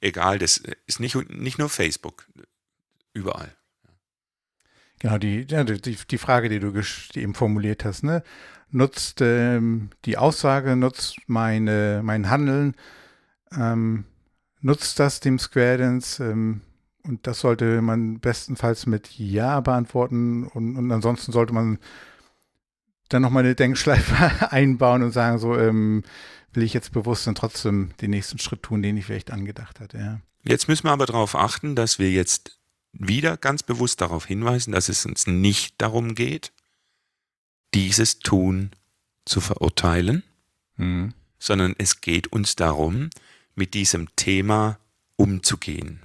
[0.00, 2.26] Egal, das ist nicht, nicht nur Facebook.
[3.12, 3.54] Überall.
[4.98, 8.22] Genau, die, die, die Frage, die du die eben formuliert hast, ne?
[8.70, 12.76] Nutzt ähm, die Aussage, nutzt meine, mein Handeln,
[13.52, 14.04] ähm,
[14.60, 16.60] nutzt das dem Square Dance, ähm,
[17.04, 21.78] und das sollte man bestenfalls mit Ja beantworten und, und ansonsten sollte man
[23.08, 26.02] dann nochmal eine Denkschleife einbauen und sagen, so, ähm,
[26.52, 29.98] will ich jetzt bewusst dann trotzdem den nächsten Schritt tun, den ich vielleicht angedacht hatte,
[29.98, 30.20] ja.
[30.42, 32.58] Jetzt müssen wir aber darauf achten, dass wir jetzt
[32.92, 36.52] wieder ganz bewusst darauf hinweisen, dass es uns nicht darum geht,
[37.74, 38.70] dieses Tun
[39.26, 40.22] zu verurteilen,
[40.80, 41.12] Mhm.
[41.38, 43.10] sondern es geht uns darum,
[43.54, 44.78] mit diesem Thema
[45.16, 46.00] umzugehen.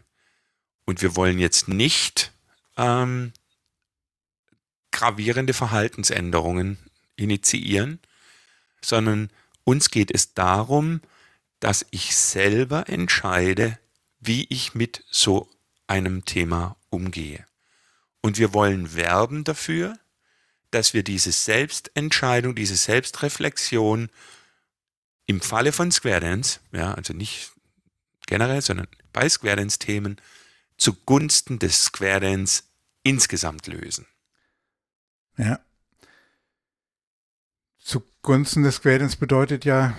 [0.86, 2.32] Und wir wollen jetzt nicht
[2.78, 3.34] ähm,
[4.92, 6.78] gravierende Verhaltensänderungen
[7.16, 8.00] initiieren,
[8.82, 9.30] sondern
[9.64, 11.02] uns geht es darum,
[11.60, 13.80] dass ich selber entscheide,
[14.20, 15.50] wie ich mit so
[15.88, 17.46] einem Thema umgehe.
[18.22, 20.00] Und wir wollen werben dafür,
[20.72, 24.10] dass wir diese Selbstentscheidung, diese Selbstreflexion
[25.26, 27.52] im Falle von Square Dance, ja, also nicht
[28.28, 30.18] generell, sondern bei Square Dance Themen
[30.78, 32.64] zugunsten des Square Dance
[33.04, 34.06] insgesamt lösen.
[35.38, 35.60] Ja.
[37.80, 39.96] Zugunsten des Square Dance bedeutet ja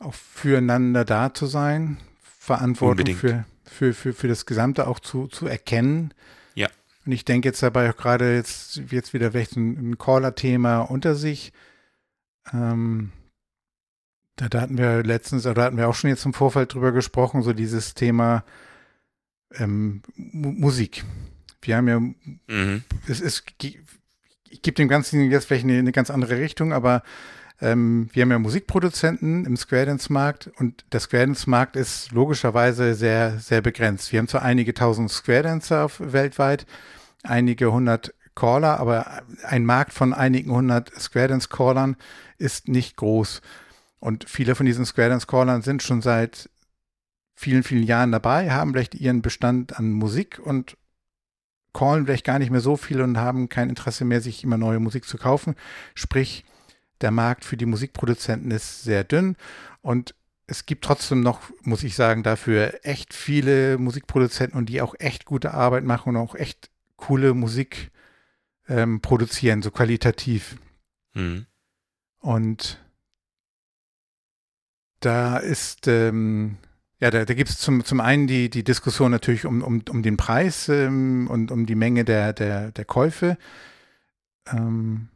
[0.00, 3.18] auch füreinander da zu sein, Verantwortung Unbedingt.
[3.18, 6.12] für, für, für, für das Gesamte auch zu, zu erkennen.
[6.54, 6.68] Ja.
[7.06, 11.14] Und ich denke jetzt dabei auch gerade jetzt, jetzt wieder vielleicht ein, ein Caller-Thema unter
[11.14, 11.52] sich.
[12.52, 13.12] Ähm,
[14.36, 17.42] da, da, hatten wir letztens, da hatten wir auch schon jetzt im Vorfeld drüber gesprochen,
[17.42, 18.42] so dieses Thema
[19.56, 21.04] ähm, Musik.
[21.62, 22.84] Wir haben ja, mhm.
[23.06, 27.02] es ist, ich gebe dem Ganzen jetzt vielleicht eine, eine ganz andere Richtung, aber
[27.60, 32.10] ähm, wir haben ja Musikproduzenten im Square Dance Markt und der Square Dance Markt ist
[32.12, 34.12] logischerweise sehr, sehr begrenzt.
[34.12, 36.66] Wir haben zwar einige tausend Square Dancer auf, weltweit,
[37.22, 41.96] einige hundert Caller, aber ein Markt von einigen hundert Square Dance Callern
[42.38, 43.42] ist nicht groß.
[43.98, 46.48] Und viele von diesen Square Dance Callern sind schon seit
[47.40, 50.76] vielen, vielen Jahren dabei, haben vielleicht ihren Bestand an Musik und
[51.72, 54.78] callen vielleicht gar nicht mehr so viel und haben kein Interesse mehr, sich immer neue
[54.78, 55.54] Musik zu kaufen.
[55.94, 56.44] Sprich,
[57.00, 59.36] der Markt für die Musikproduzenten ist sehr dünn
[59.80, 60.14] und
[60.48, 65.24] es gibt trotzdem noch, muss ich sagen, dafür echt viele Musikproduzenten und die auch echt
[65.24, 67.90] gute Arbeit machen und auch echt coole Musik
[68.68, 70.56] ähm, produzieren, so qualitativ.
[71.14, 71.46] Mhm.
[72.18, 72.84] Und
[74.98, 76.58] da ist, ähm,
[77.00, 80.02] ja, da, da gibt es zum, zum einen die, die Diskussion natürlich um, um, um
[80.02, 83.38] den Preis ähm, und um die Menge der, der, der Käufe.
[84.52, 85.08] Ähm,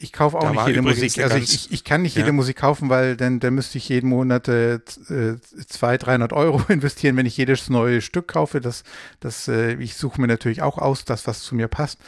[0.00, 1.18] ich kaufe auch da nicht jede Musik.
[1.18, 2.20] Also ich, ich, ich, kann nicht ja.
[2.22, 7.16] jede Musik kaufen, weil dann, dann müsste ich jeden Monat äh, 200, 300 Euro investieren,
[7.16, 8.60] wenn ich jedes neue Stück kaufe.
[8.60, 8.84] Das,
[9.20, 11.98] das, äh, ich suche mir natürlich auch aus, das, was zu mir passt.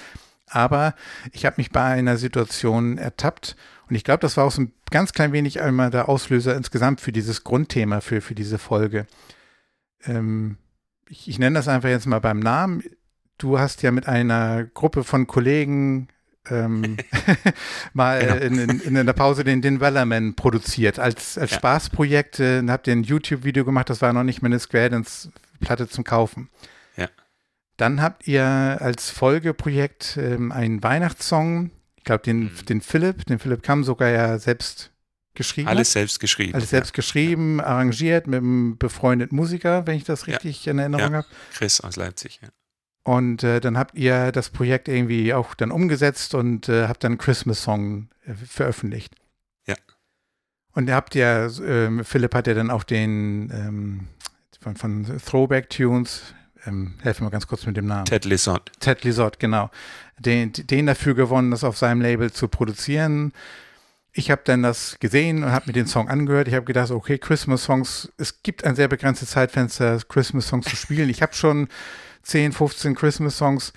[0.47, 0.95] Aber
[1.33, 3.57] ich habe mich bei einer Situation ertappt
[3.91, 7.01] und ich glaube, das war auch so ein ganz klein wenig einmal der Auslöser insgesamt
[7.01, 9.07] für dieses Grundthema, für, für diese Folge.
[10.05, 10.59] Ähm,
[11.09, 12.85] ich, ich nenne das einfach jetzt mal beim Namen.
[13.37, 16.09] Du hast ja mit einer Gruppe von Kollegen
[16.49, 16.99] ähm,
[17.93, 18.35] mal genau.
[18.37, 21.01] in, in, in, der Pause den, den Wellerman produziert.
[21.01, 21.57] Als, als ja.
[21.57, 25.89] Spaßprojekt äh, habt ihr ein YouTube-Video gemacht, das war noch nicht meine Square Dance Platte
[25.89, 26.49] zum Kaufen.
[26.97, 27.09] Ja.
[27.77, 32.67] Dann habt ihr als Folgeprojekt ähm, einen Weihnachtssong, ich glaube, den, mhm.
[32.69, 34.91] den Philipp, den Philipp Kamm sogar ja selbst
[35.35, 35.69] geschrieben.
[35.69, 36.55] Alles selbst geschrieben.
[36.55, 36.97] Alles selbst ja.
[36.97, 40.73] geschrieben, arrangiert mit einem befreundeten Musiker, wenn ich das richtig ja.
[40.73, 41.19] in Erinnerung ja.
[41.19, 41.27] habe.
[41.53, 42.49] Chris aus Leipzig, ja.
[43.03, 47.13] Und äh, dann habt ihr das Projekt irgendwie auch dann umgesetzt und äh, habt dann
[47.13, 49.15] einen Christmas-Song äh, veröffentlicht.
[49.67, 49.75] Ja.
[50.73, 54.09] Und ihr habt ja, ähm, Philipp hat ja dann auch den ähm,
[54.59, 56.35] von, von Throwback Tunes,
[56.67, 58.05] ähm, helfen wir ganz kurz mit dem Namen.
[58.05, 58.71] Ted Lizot.
[58.81, 59.71] Ted Lizot, genau.
[60.19, 63.33] Den, den dafür gewonnen, das auf seinem Label zu produzieren.
[64.13, 66.49] Ich habe dann das gesehen und habe mir den Song angehört.
[66.49, 71.09] Ich habe gedacht, okay, Christmas-Songs, es gibt ein sehr begrenztes Zeitfenster, Christmas-Songs zu spielen.
[71.09, 71.69] Ich habe schon
[72.25, 73.73] 10, 15 Christmas-Songs.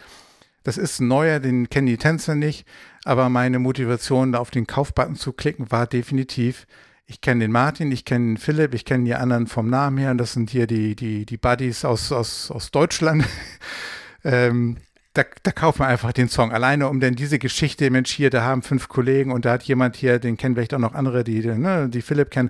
[0.64, 2.66] Das ist ein neuer, den kennen die Tänzer nicht.
[3.06, 6.66] Aber meine Motivation, da auf den Kaufbutton zu klicken, war definitiv,
[7.06, 10.12] ich kenne den Martin, ich kenne Philipp, ich kenne die anderen vom Namen her.
[10.12, 13.26] Und das sind hier die, die, die Buddies aus, aus, aus Deutschland.
[14.24, 14.78] ähm,
[15.14, 16.52] da, da kauft man einfach den Song.
[16.52, 19.96] Alleine um denn diese Geschichte, Mensch, hier, da haben fünf Kollegen und da hat jemand
[19.96, 22.50] hier, den kennen vielleicht auch noch andere, die, ne, die Philipp kennen.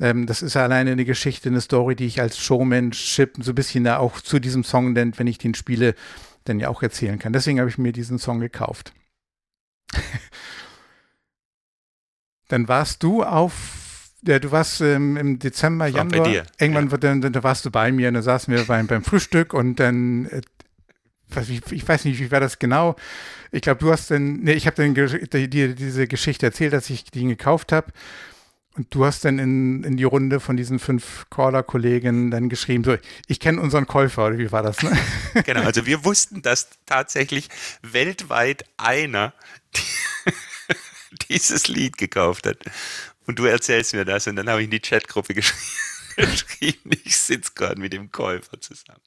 [0.00, 3.84] Ähm, das ist alleine eine Geschichte, eine Story, die ich als Showmanship so ein bisschen
[3.84, 5.94] da auch zu diesem Song, denn wenn ich den spiele,
[6.44, 7.32] dann ja auch erzählen kann.
[7.32, 8.92] Deswegen habe ich mir diesen Song gekauft.
[12.48, 13.81] dann warst du auf,
[14.26, 16.26] ja, du warst ähm, im Dezember, Januar,
[16.58, 16.96] irgendwann, ja.
[16.98, 20.26] dann, dann, warst du bei mir und dann saßen wir beim, beim Frühstück und dann,
[20.26, 20.40] äh,
[21.48, 22.94] ich, ich, weiß nicht, wie war das genau.
[23.50, 27.04] Ich glaube, du hast dann, nee, ich habe dann dir diese Geschichte erzählt, dass ich
[27.04, 27.92] den gekauft habe.
[28.74, 32.96] Und du hast dann in, in die Runde von diesen fünf Caller-Kollegen dann geschrieben, so,
[33.26, 34.82] ich kenne unseren Käufer, oder wie war das?
[34.82, 34.96] Ne?
[35.44, 37.48] Genau, also wir wussten, dass tatsächlich
[37.82, 39.34] weltweit einer
[41.28, 42.58] dieses Lied gekauft hat.
[43.26, 45.62] Und du erzählst mir das und dann habe ich in die Chatgruppe geschrieben,
[46.16, 49.00] geschrieben ich sitze gerade mit dem Käufer zusammen.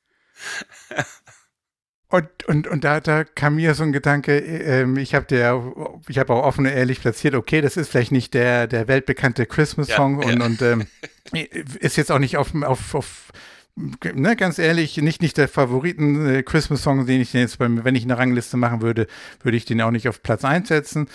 [2.08, 5.62] Und, und, und da, da kam mir so ein Gedanke, ähm, ich habe der,
[6.08, 9.46] ich habe auch offen und ehrlich platziert, okay, das ist vielleicht nicht der, der weltbekannte
[9.46, 10.46] Christmas-Song ja, und, ja.
[10.46, 10.88] und ähm,
[11.80, 13.32] ist jetzt auch nicht auf, auf, auf
[13.76, 18.56] ne, ganz ehrlich, nicht, nicht der Favoriten-Christmas-Song, den ich jetzt, beim, wenn ich eine Rangliste
[18.56, 19.08] machen würde,
[19.42, 21.10] würde ich den auch nicht auf Platz 1 setzen.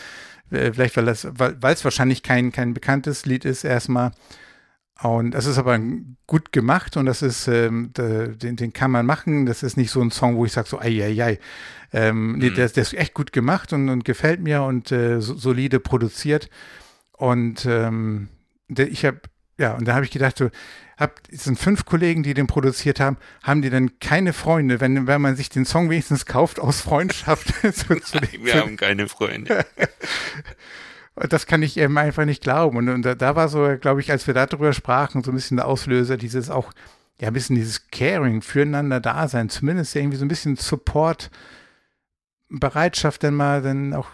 [0.50, 4.12] Äh, vielleicht, weil es weil, wahrscheinlich kein, kein bekanntes Lied ist, erstmal.
[5.02, 5.78] Und das ist aber
[6.26, 9.46] gut gemacht und das ist, ähm, den, den kann man machen.
[9.46, 11.38] Das ist nicht so ein Song, wo ich sage so, ei, ei, ei.
[11.92, 12.54] Ähm, nee, mhm.
[12.54, 16.50] der, der, ist echt gut gemacht und, und gefällt mir und äh, so, solide produziert.
[17.12, 18.28] Und ähm,
[18.68, 19.20] der, ich habe,
[19.58, 20.50] ja, und da habe ich gedacht, so,
[21.00, 25.06] hab, es sind fünf Kollegen, die den produziert haben, haben die denn keine Freunde, wenn,
[25.06, 27.54] wenn man sich den Song wenigstens kauft aus Freundschaft?
[27.62, 29.64] zu, zu Nein, wir haben keine Freunde.
[31.14, 32.76] das kann ich eben einfach nicht glauben.
[32.76, 35.56] Und, und da, da, war so, glaube ich, als wir darüber sprachen, so ein bisschen
[35.56, 36.72] der Auslöser, dieses auch,
[37.18, 41.30] ja, ein bisschen dieses Caring, füreinander da sein, zumindest irgendwie so ein bisschen Support
[42.50, 44.08] Bereitschaft, denn mal dann auch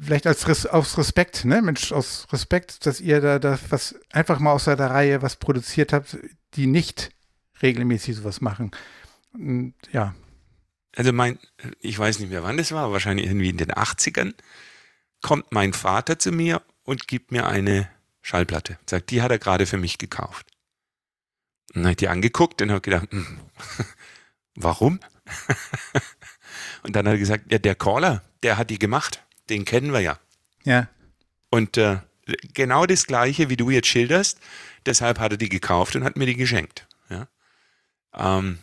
[0.00, 4.38] vielleicht als Res aus Respekt, ne, Mensch, aus Respekt, dass ihr da, da was einfach
[4.38, 6.18] mal aus der Reihe was produziert habt,
[6.54, 7.10] die nicht
[7.62, 8.70] regelmäßig sowas machen.
[9.32, 10.14] Und, ja.
[10.96, 11.38] Also mein,
[11.80, 14.34] ich weiß nicht mehr wann das war, wahrscheinlich irgendwie in den 80ern,
[15.22, 17.88] kommt mein Vater zu mir und gibt mir eine
[18.22, 18.78] Schallplatte.
[18.88, 20.46] Sagt, die hat er gerade für mich gekauft.
[21.68, 23.38] Und dann habe ich die angeguckt und habe gedacht, hm,
[24.56, 24.98] warum?
[26.82, 30.00] und dann hat er gesagt, ja, der Caller, der hat die gemacht den kennen wir
[30.00, 30.18] ja.
[30.64, 30.88] Ja.
[31.50, 31.98] Und äh,
[32.54, 34.38] genau das Gleiche, wie du jetzt schilderst,
[34.86, 36.86] deshalb hat er die gekauft und hat mir die geschenkt.
[37.08, 37.28] Ja.
[38.14, 38.58] Ähm,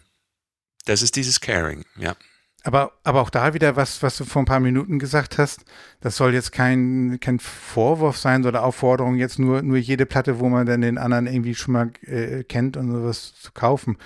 [0.85, 2.15] das ist dieses Caring, ja.
[2.63, 5.63] Aber, aber auch da wieder was, was du vor ein paar Minuten gesagt hast,
[6.01, 10.49] das soll jetzt kein, kein Vorwurf sein oder Aufforderung, jetzt nur, nur jede Platte, wo
[10.49, 13.97] man dann den anderen irgendwie schon mal äh, kennt und sowas zu kaufen.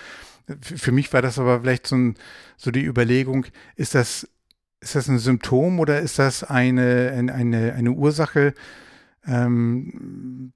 [0.61, 2.15] Für mich war das aber vielleicht so, ein,
[2.57, 3.45] so die Überlegung,
[3.77, 4.27] ist das
[4.81, 8.53] ist das ein Symptom oder ist das eine, eine, eine Ursache?
[9.25, 10.53] Ähm,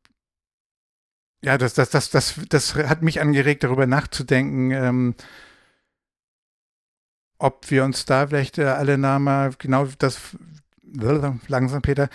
[1.44, 5.16] ja, das, das, das, das, das hat mich angeregt, darüber nachzudenken, ähm,
[7.38, 10.20] ob wir uns da vielleicht äh, alle mal genau das,
[11.48, 12.10] langsam Peter,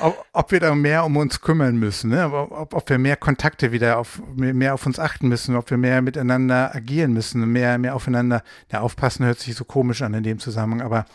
[0.00, 2.30] ob, ob, wir da mehr um uns kümmern müssen, ne?
[2.30, 6.02] ob, ob, wir mehr Kontakte wieder auf, mehr auf uns achten müssen, ob wir mehr
[6.02, 10.38] miteinander agieren müssen, mehr, mehr aufeinander, ja, aufpassen hört sich so komisch an in dem
[10.38, 11.06] Zusammenhang, aber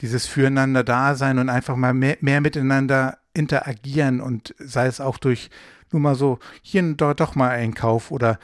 [0.00, 5.18] dieses Füreinander da sein und einfach mal mehr, mehr miteinander interagieren und sei es auch
[5.18, 5.50] durch
[5.90, 8.38] nur mal so hier und dort doch mal Einkauf oder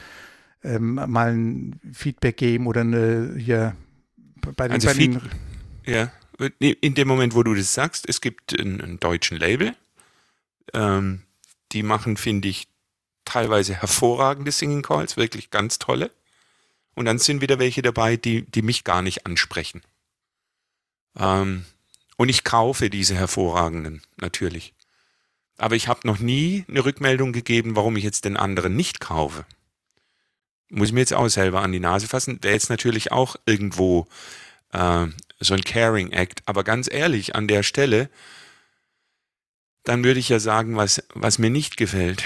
[0.62, 3.74] ähm, mal ein Feedback geben oder eine hier
[4.56, 5.20] bei den, also bei den
[5.84, 6.10] ja
[6.58, 9.74] in dem Moment, wo du das sagst, es gibt einen, einen deutschen Label,
[10.72, 11.22] ähm,
[11.72, 12.66] die machen, finde ich,
[13.24, 16.10] teilweise hervorragende Singing Calls, wirklich ganz tolle.
[16.94, 19.82] Und dann sind wieder welche dabei, die, die mich gar nicht ansprechen.
[21.16, 21.64] Ähm,
[22.16, 24.74] und ich kaufe diese hervorragenden, natürlich.
[25.56, 29.44] Aber ich habe noch nie eine Rückmeldung gegeben, warum ich jetzt den anderen nicht kaufe.
[30.68, 32.42] Muss ich mir jetzt auch selber an die Nase fassen.
[32.42, 34.06] Wäre jetzt natürlich auch irgendwo
[34.72, 35.06] äh,
[35.40, 36.42] so ein Caring Act.
[36.46, 38.10] Aber ganz ehrlich, an der Stelle,
[39.84, 42.22] dann würde ich ja sagen, was, was mir nicht gefällt.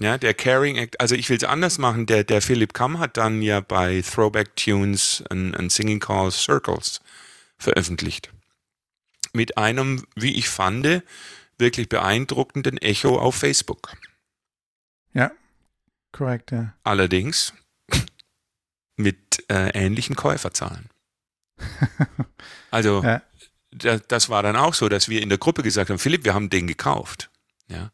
[0.00, 2.06] Ja, der Caring Act, also ich will es anders machen.
[2.06, 7.00] Der, der Philipp Kamm hat dann ja bei Throwback Tunes ein, ein Singing Call Circles
[7.58, 8.32] veröffentlicht.
[9.32, 11.02] Mit einem, wie ich fand,
[11.58, 13.92] wirklich beeindruckenden Echo auf Facebook.
[15.12, 15.30] Ja,
[16.10, 16.74] korrekt, ja.
[16.82, 17.52] Allerdings
[18.96, 20.88] mit äh, ähnlichen Käuferzahlen.
[22.70, 23.22] also, ja.
[23.70, 26.34] das, das war dann auch so, dass wir in der Gruppe gesagt haben, Philipp, wir
[26.34, 27.30] haben den gekauft.
[27.68, 27.90] Ja.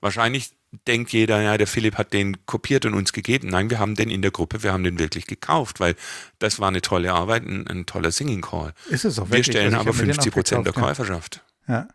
[0.00, 0.54] Wahrscheinlich
[0.86, 3.48] denkt jeder, ja, der Philipp hat den kopiert und uns gegeben.
[3.48, 5.94] Nein, wir haben den in der Gruppe, wir haben den wirklich gekauft, weil
[6.38, 8.72] das war eine tolle Arbeit, ein, ein toller Singing Call.
[8.88, 11.44] Ist es auch Wir wirklich, stellen aber 50 Prozent der Käuferschaft.
[11.68, 11.88] Ja.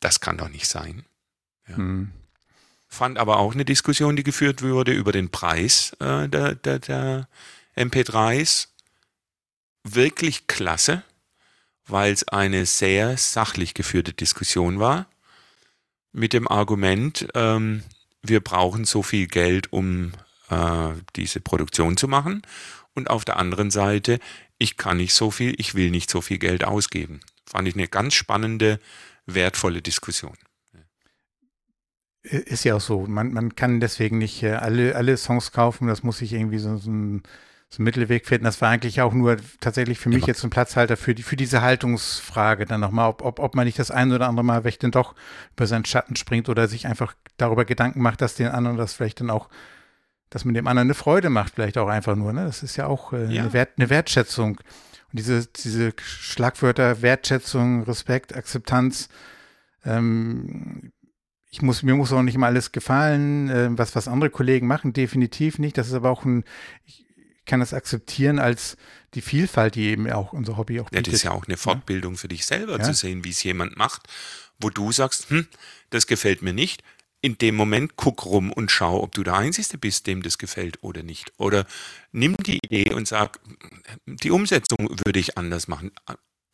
[0.00, 1.04] Das kann doch nicht sein.
[1.68, 1.76] Ja.
[1.76, 2.12] Hm.
[2.88, 7.28] Fand aber auch eine Diskussion, die geführt wurde über den Preis äh, der, der, der
[7.76, 8.68] MP3s
[9.94, 11.02] wirklich klasse,
[11.86, 15.06] weil es eine sehr sachlich geführte Diskussion war.
[16.12, 17.82] Mit dem Argument, ähm,
[18.22, 20.12] wir brauchen so viel Geld, um
[20.50, 22.42] äh, diese Produktion zu machen.
[22.94, 24.18] Und auf der anderen Seite,
[24.58, 27.20] ich kann nicht so viel, ich will nicht so viel Geld ausgeben.
[27.46, 28.80] Fand ich eine ganz spannende,
[29.26, 30.36] wertvolle Diskussion.
[32.22, 33.06] Ist ja auch so.
[33.06, 35.86] Man, man kann deswegen nicht äh, alle, alle Songs kaufen.
[35.86, 37.22] Das muss sich irgendwie so, so ein
[37.68, 38.44] so einen Mittelweg finden.
[38.44, 40.28] Das war eigentlich auch nur tatsächlich für mich Immer.
[40.28, 43.78] jetzt ein Platzhalter für, die, für diese Haltungsfrage dann nochmal, ob, ob, ob man nicht
[43.78, 45.14] das ein oder andere Mal vielleicht dann doch
[45.54, 49.20] über seinen Schatten springt oder sich einfach darüber Gedanken macht, dass den anderen das vielleicht
[49.20, 49.48] dann auch,
[50.30, 52.32] dass man dem anderen eine Freude macht, vielleicht auch einfach nur.
[52.32, 52.44] Ne?
[52.44, 53.42] Das ist ja auch äh, ja.
[53.42, 54.58] Eine, Wert, eine Wertschätzung.
[54.58, 59.08] Und diese, diese Schlagwörter Wertschätzung, Respekt, Akzeptanz,
[59.84, 60.92] ähm,
[61.50, 64.92] ich muss, mir muss auch nicht immer alles gefallen, äh, was, was andere Kollegen machen,
[64.92, 65.78] definitiv nicht.
[65.78, 66.44] Das ist aber auch ein,
[66.84, 67.05] ich,
[67.46, 68.76] kann das akzeptieren als
[69.14, 71.06] die Vielfalt, die eben auch unser Hobby auch bietet.
[71.06, 72.18] Ja, das ist ja auch eine Fortbildung ja.
[72.18, 72.84] für dich selber, ja.
[72.84, 74.02] zu sehen, wie es jemand macht,
[74.60, 75.46] wo du sagst, hm,
[75.90, 76.82] das gefällt mir nicht.
[77.22, 80.82] In dem Moment guck rum und schau, ob du der Einzige bist, dem das gefällt
[80.82, 81.32] oder nicht.
[81.38, 81.66] Oder
[82.12, 83.40] nimm die Idee und sag,
[84.04, 85.92] die Umsetzung würde ich anders machen.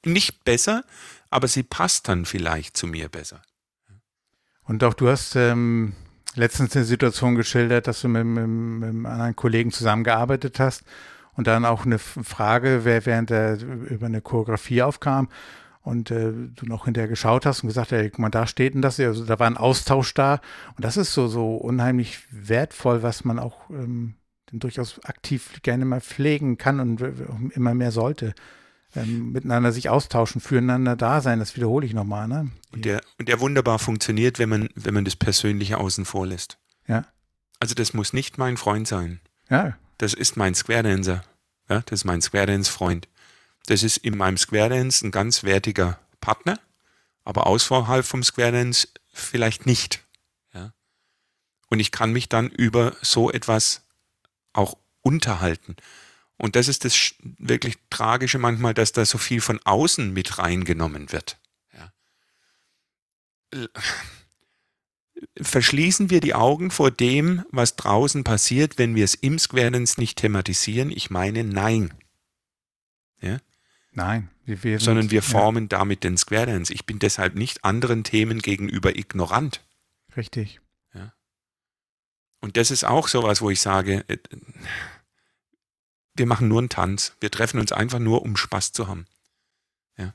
[0.04, 0.84] Nicht besser,
[1.30, 3.42] aber sie passt dann vielleicht zu mir besser.
[4.62, 5.94] Und auch du hast ähm,
[6.34, 10.84] letztens eine Situation geschildert, dass du mit, mit, mit einem anderen Kollegen zusammengearbeitet hast
[11.34, 15.28] und dann auch eine Frage, wer während der über eine Choreografie aufkam
[15.82, 18.82] und äh, du noch hinterher geschaut hast und gesagt, hey, guck mal, da steht denn
[18.82, 20.40] das, also da war ein Austausch da
[20.76, 24.14] und das ist so so unheimlich wertvoll, was man auch ähm,
[24.52, 27.02] durchaus aktiv gerne mal pflegen kann und
[27.54, 28.34] immer mehr sollte.
[28.94, 32.28] Ähm, miteinander sich austauschen, füreinander da sein, das wiederhole ich nochmal.
[32.28, 32.50] Ne?
[32.72, 36.58] Und, der, und der wunderbar funktioniert, wenn man, wenn man das Persönliche außen vor lässt.
[36.86, 37.06] Ja.
[37.58, 39.20] Also das muss nicht mein Freund sein.
[39.48, 39.78] Ja.
[39.98, 41.24] Das ist mein Square Dancer.
[41.68, 43.08] Ja, das ist mein Square Dance Freund.
[43.66, 46.58] Das ist in meinem Square Dance ein ganz wertiger Partner,
[47.24, 50.04] aber außerhalb vom Square Dance vielleicht nicht.
[50.52, 50.72] Ja.
[51.68, 53.86] Und ich kann mich dann über so etwas
[54.52, 55.76] auch unterhalten.
[56.42, 61.12] Und das ist das wirklich Tragische manchmal, dass da so viel von außen mit reingenommen
[61.12, 61.38] wird.
[61.72, 61.92] Ja.
[65.40, 70.00] Verschließen wir die Augen vor dem, was draußen passiert, wenn wir es im Square Dance
[70.00, 70.90] nicht thematisieren?
[70.90, 71.94] Ich meine, nein.
[73.20, 73.38] Ja?
[73.92, 75.78] Nein, wir, wir sondern wir formen ja.
[75.78, 76.74] damit den Square Dance.
[76.74, 79.62] Ich bin deshalb nicht anderen Themen gegenüber ignorant.
[80.16, 80.60] Richtig.
[80.92, 81.14] Ja.
[82.40, 84.18] Und das ist auch sowas, wo ich sage, äh,
[86.14, 87.14] wir machen nur einen Tanz.
[87.20, 89.06] Wir treffen uns einfach nur, um Spaß zu haben.
[89.96, 90.14] Ja.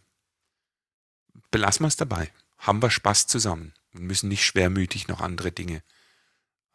[1.52, 2.32] Belassen wir es dabei.
[2.58, 5.82] Haben wir Spaß zusammen und müssen nicht schwermütig noch andere Dinge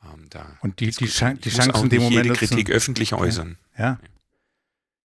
[0.05, 0.57] ähm, da.
[0.61, 2.25] Und die, die, Chan die Chancen in dem Moment.
[2.25, 2.73] Jede Kritik nutzen.
[2.73, 3.59] öffentlich äußern.
[3.79, 3.85] Ja.
[3.85, 4.01] ja.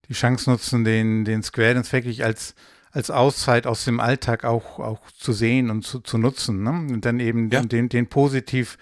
[0.08, 2.54] Die Chance nutzen, den, den Square Dance wirklich als,
[2.92, 6.62] als Auszeit aus dem Alltag auch, auch zu sehen und zu, zu nutzen.
[6.62, 6.70] Ne?
[6.70, 7.62] Und dann eben ja.
[7.62, 8.78] den, den positiv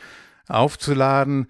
[0.47, 1.49] aufzuladen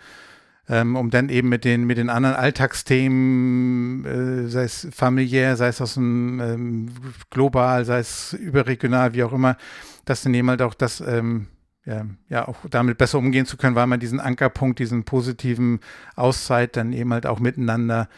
[0.69, 5.69] ähm, um dann eben mit den, mit den anderen Alltagsthemen, äh, sei es familiär, sei
[5.69, 6.91] es aus dem ähm,
[7.31, 9.57] global, sei es überregional, wie auch immer,
[10.05, 11.49] dass dann eben halt auch das, ähm,
[11.85, 15.81] ja, ja, auch damit besser umgehen zu können, weil man diesen Ankerpunkt, diesen positiven
[16.17, 18.09] Auszeit dann eben halt auch miteinander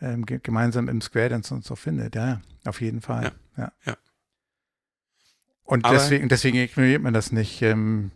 [0.00, 2.16] ähm, gemeinsam im Square Dance und so findet.
[2.16, 3.32] Ja, auf jeden Fall.
[3.56, 3.62] Ja.
[3.64, 3.72] ja.
[3.86, 3.96] ja.
[5.62, 7.62] Und deswegen, deswegen ignoriert man das nicht.
[7.62, 8.10] Ähm,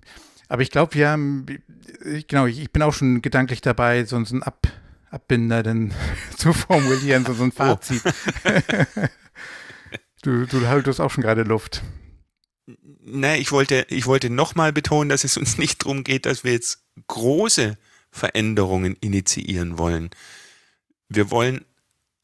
[0.49, 1.47] aber ich glaube, wir haben,
[2.29, 4.67] genau, ich, bin auch schon gedanklich dabei, so, so einen Ab,
[5.11, 5.93] Abbinder denn
[6.37, 7.53] zu formulieren, so, so ein.
[7.53, 8.03] Fazit.
[8.05, 9.03] Oh.
[10.23, 11.83] du, du haltest auch schon gerade Luft.
[13.09, 16.53] Nee, ich wollte, ich wollte nochmal betonen, dass es uns nicht darum geht, dass wir
[16.53, 17.79] jetzt große
[18.11, 20.11] Veränderungen initiieren wollen.
[21.09, 21.65] Wir wollen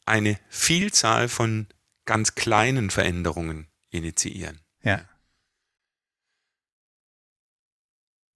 [0.07, 1.67] eine Vielzahl von
[2.05, 4.61] ganz kleinen Veränderungen initiieren.
[4.83, 5.03] Ja.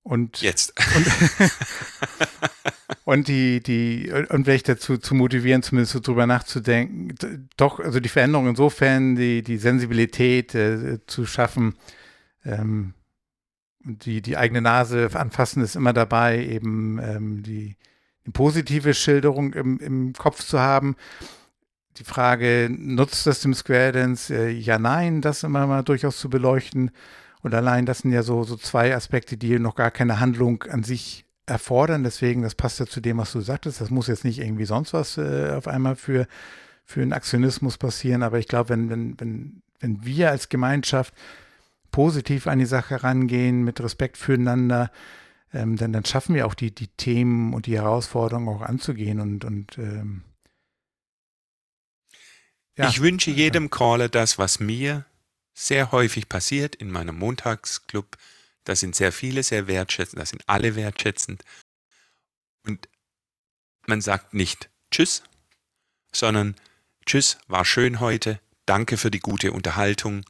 [0.06, 0.72] Und jetzt.
[0.94, 1.50] Und,
[3.04, 8.08] und die, die, und vielleicht dazu zu motivieren, zumindest so drüber nachzudenken, doch, also die
[8.08, 11.74] Veränderung insofern, die, die Sensibilität äh, zu schaffen,
[12.44, 12.94] ähm,
[13.80, 17.76] die, die eigene Nase anfassen ist immer dabei, eben ähm, die,
[18.26, 20.94] die positive Schilderung im, im Kopf zu haben.
[21.96, 24.32] Die Frage, nutzt das dem Square Dance?
[24.32, 26.92] Äh, ja, nein, das immer mal durchaus zu beleuchten.
[27.46, 30.82] Und allein das sind ja so, so zwei Aspekte, die noch gar keine Handlung an
[30.82, 32.02] sich erfordern.
[32.02, 33.80] Deswegen, das passt ja zu dem, was du sagtest.
[33.80, 36.26] Das muss jetzt nicht irgendwie sonst was äh, auf einmal für,
[36.84, 38.24] für einen Aktionismus passieren.
[38.24, 41.14] Aber ich glaube, wenn, wenn, wenn, wenn wir als Gemeinschaft
[41.92, 44.90] positiv an die Sache rangehen, mit Respekt füreinander,
[45.54, 49.44] ähm, dann, dann schaffen wir auch die, die Themen und die Herausforderungen auch anzugehen und,
[49.44, 50.24] und ähm,
[52.76, 52.88] ja.
[52.88, 55.04] Ich wünsche jedem Caller das, was mir
[55.56, 58.18] sehr häufig passiert in meinem Montagsclub.
[58.64, 61.42] Da sind sehr viele sehr wertschätzend, da sind alle wertschätzend.
[62.64, 62.88] Und
[63.86, 65.22] man sagt nicht Tschüss,
[66.12, 66.56] sondern
[67.06, 70.26] Tschüss, war schön heute, danke für die gute Unterhaltung,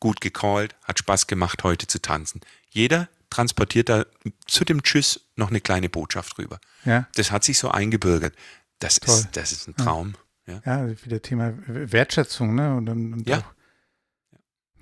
[0.00, 2.40] gut gecallt, hat Spaß gemacht, heute zu tanzen.
[2.70, 4.06] Jeder transportiert da
[4.46, 6.60] zu dem Tschüss noch eine kleine Botschaft rüber.
[6.84, 7.08] Ja.
[7.14, 8.34] Das hat sich so eingebürgert.
[8.78, 10.14] Das, ist, das ist ein Traum.
[10.46, 12.74] Ja, ja wieder Thema Wertschätzung, ne?
[12.74, 13.38] Und, und ja.
[13.38, 13.44] auch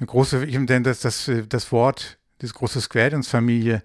[0.00, 3.82] eine große, ich denke, dass das, das Wort, diese große Squadrons-Familie,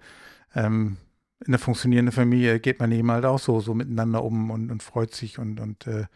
[0.54, 0.96] ähm,
[1.40, 4.82] in einer funktionierenden Familie geht man eben halt auch so, so miteinander um und, und
[4.82, 6.06] freut sich und, und äh,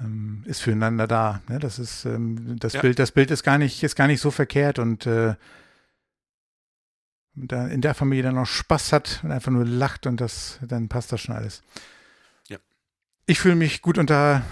[0.00, 1.42] ähm, ist füreinander da.
[1.48, 1.58] Ne?
[1.58, 2.80] Das ist ähm, das ja.
[2.80, 5.34] Bild, das Bild ist gar nicht, ist gar nicht so verkehrt und äh,
[7.34, 10.88] da in der Familie dann noch Spaß hat und einfach nur lacht und das, dann
[10.88, 11.62] passt das schon alles.
[12.48, 12.58] Ja.
[13.26, 14.42] Ich fühle mich gut unter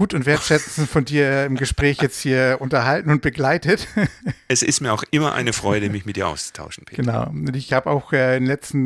[0.00, 3.86] gut und wertschätzend von dir im Gespräch jetzt hier unterhalten und begleitet.
[4.48, 7.02] Es ist mir auch immer eine Freude, mich mit dir auszutauschen, Peter.
[7.02, 7.28] Genau.
[7.28, 8.78] Und ich habe auch äh, in letzter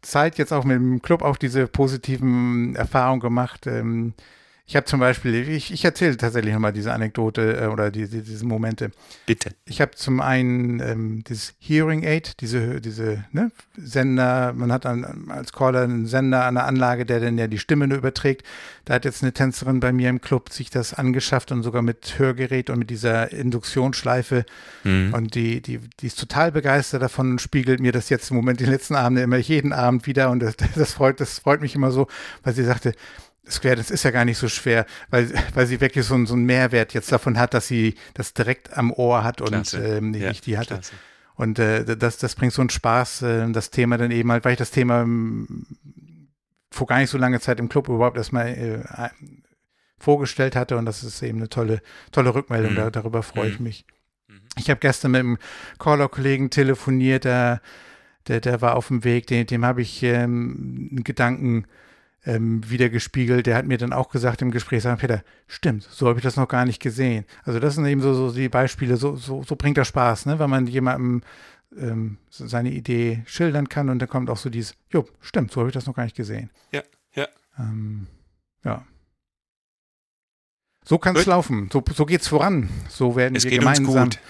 [0.00, 3.66] Zeit jetzt auch mit dem Club auch diese positiven Erfahrungen gemacht.
[3.66, 4.14] Ähm,
[4.70, 8.46] ich habe zum Beispiel, ich, ich erzähle tatsächlich nochmal diese Anekdote äh, oder diese, diese
[8.46, 8.92] Momente.
[9.26, 9.50] Bitte.
[9.64, 15.28] Ich habe zum einen ähm, dieses Hearing Aid, diese, diese ne, Sender, man hat an,
[15.28, 18.46] als Caller einen Sender an der Anlage, der dann ja die Stimme nur überträgt.
[18.84, 22.20] Da hat jetzt eine Tänzerin bei mir im Club sich das angeschafft und sogar mit
[22.20, 24.44] Hörgerät und mit dieser Induktionsschleife.
[24.84, 25.12] Mhm.
[25.12, 28.60] Und die, die, die ist total begeistert davon und spiegelt mir das jetzt im Moment
[28.60, 30.30] die letzten Abende immer jeden Abend wieder.
[30.30, 32.06] Und das, das, freut, das freut mich immer so,
[32.44, 32.94] weil sie sagte,
[33.50, 36.44] Square Dance ist ja gar nicht so schwer, weil, weil sie wirklich so, so einen
[36.44, 40.32] Mehrwert jetzt davon hat, dass sie das direkt am Ohr hat und ähm, nicht, ja,
[40.32, 40.74] die hatte.
[40.74, 40.92] Klasse.
[41.34, 44.52] Und äh, das, das bringt so einen Spaß, äh, das Thema dann eben halt, weil
[44.52, 45.66] ich das Thema ähm,
[46.70, 49.08] vor gar nicht so lange Zeit im Club überhaupt erstmal äh,
[49.98, 51.80] vorgestellt hatte und das ist eben eine tolle,
[52.12, 52.76] tolle Rückmeldung, mhm.
[52.76, 53.52] da, darüber freue mhm.
[53.52, 53.86] ich mich.
[54.28, 54.40] Mhm.
[54.58, 55.38] Ich habe gestern mit einem
[55.78, 57.60] Caller-Kollegen telefoniert, der,
[58.28, 61.64] der, der war auf dem Weg, dem, dem habe ich ähm, einen Gedanken
[62.24, 63.46] ähm, wiedergespiegelt.
[63.46, 66.36] Der hat mir dann auch gesagt im Gespräch, sagen, Peter, stimmt, so habe ich das
[66.36, 67.24] noch gar nicht gesehen.
[67.44, 70.38] Also das sind eben so, so die Beispiele, so, so, so bringt das Spaß, ne?
[70.38, 71.22] wenn man jemandem
[71.76, 75.70] ähm, seine Idee schildern kann und dann kommt auch so dieses, jo, stimmt, so habe
[75.70, 76.50] ich das noch gar nicht gesehen.
[76.72, 76.82] Ja,
[77.14, 77.28] ja.
[77.58, 78.06] Ähm,
[78.64, 78.84] ja.
[80.84, 81.68] So kann es laufen.
[81.72, 82.68] So, so geht es voran.
[82.88, 84.04] So werden es wir geht gemeinsam.
[84.04, 84.20] Uns gut.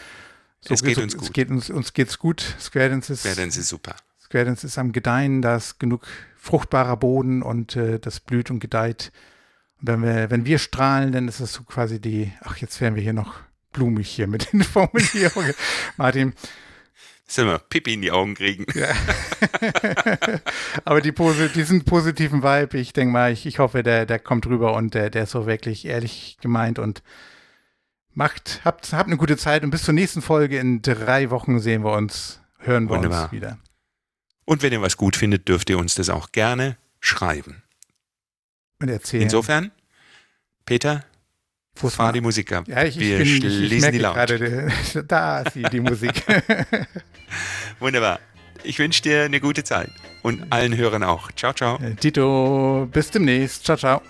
[0.61, 1.25] So es geht so, uns gut.
[1.25, 2.57] Es geht uns, uns geht's gut.
[2.61, 3.97] Square Dance ist, Square Dance ist super.
[4.23, 6.07] Square Dance ist am Gedeihen, da ist genug
[6.41, 9.13] fruchtbarer Boden und äh, das blüht und gedeiht.
[9.81, 12.95] Und wenn wir, wenn wir strahlen, dann ist es so quasi die, ach, jetzt werden
[12.95, 13.35] wir hier noch
[13.73, 15.55] blumig hier mit den Formulierungen.
[15.97, 16.33] Martin.
[17.27, 18.67] Sollen wir Pipi in die Augen kriegen.
[18.75, 18.89] Ja.
[20.85, 21.13] Aber die,
[21.55, 25.11] diesen positiven Vibe, ich denke mal, ich, ich hoffe, der, der kommt rüber und der,
[25.11, 27.05] der ist so wirklich ehrlich gemeint und
[28.15, 31.85] macht, habt, habt eine gute Zeit und bis zur nächsten Folge in drei Wochen sehen
[31.85, 33.25] wir uns, hören wir Wunderbar.
[33.25, 33.59] uns wieder.
[34.51, 37.63] Und wenn ihr was gut findet, dürft ihr uns das auch gerne schreiben.
[38.81, 39.23] Und erzählen.
[39.23, 39.71] Insofern,
[40.67, 41.05] Peter,
[41.77, 42.67] Fuß fahr die Musik ab.
[42.67, 44.73] Ja, ich, Wir bin, ich, ich merke gerade,
[45.07, 46.25] da ist die, die Musik.
[47.79, 48.19] Wunderbar.
[48.65, 49.93] Ich wünsche dir eine gute Zeit
[50.23, 51.31] und allen Hörern auch.
[51.31, 51.79] Ciao, ciao.
[52.01, 53.65] Tito, bis demnächst.
[53.65, 54.03] Ciao, ciao.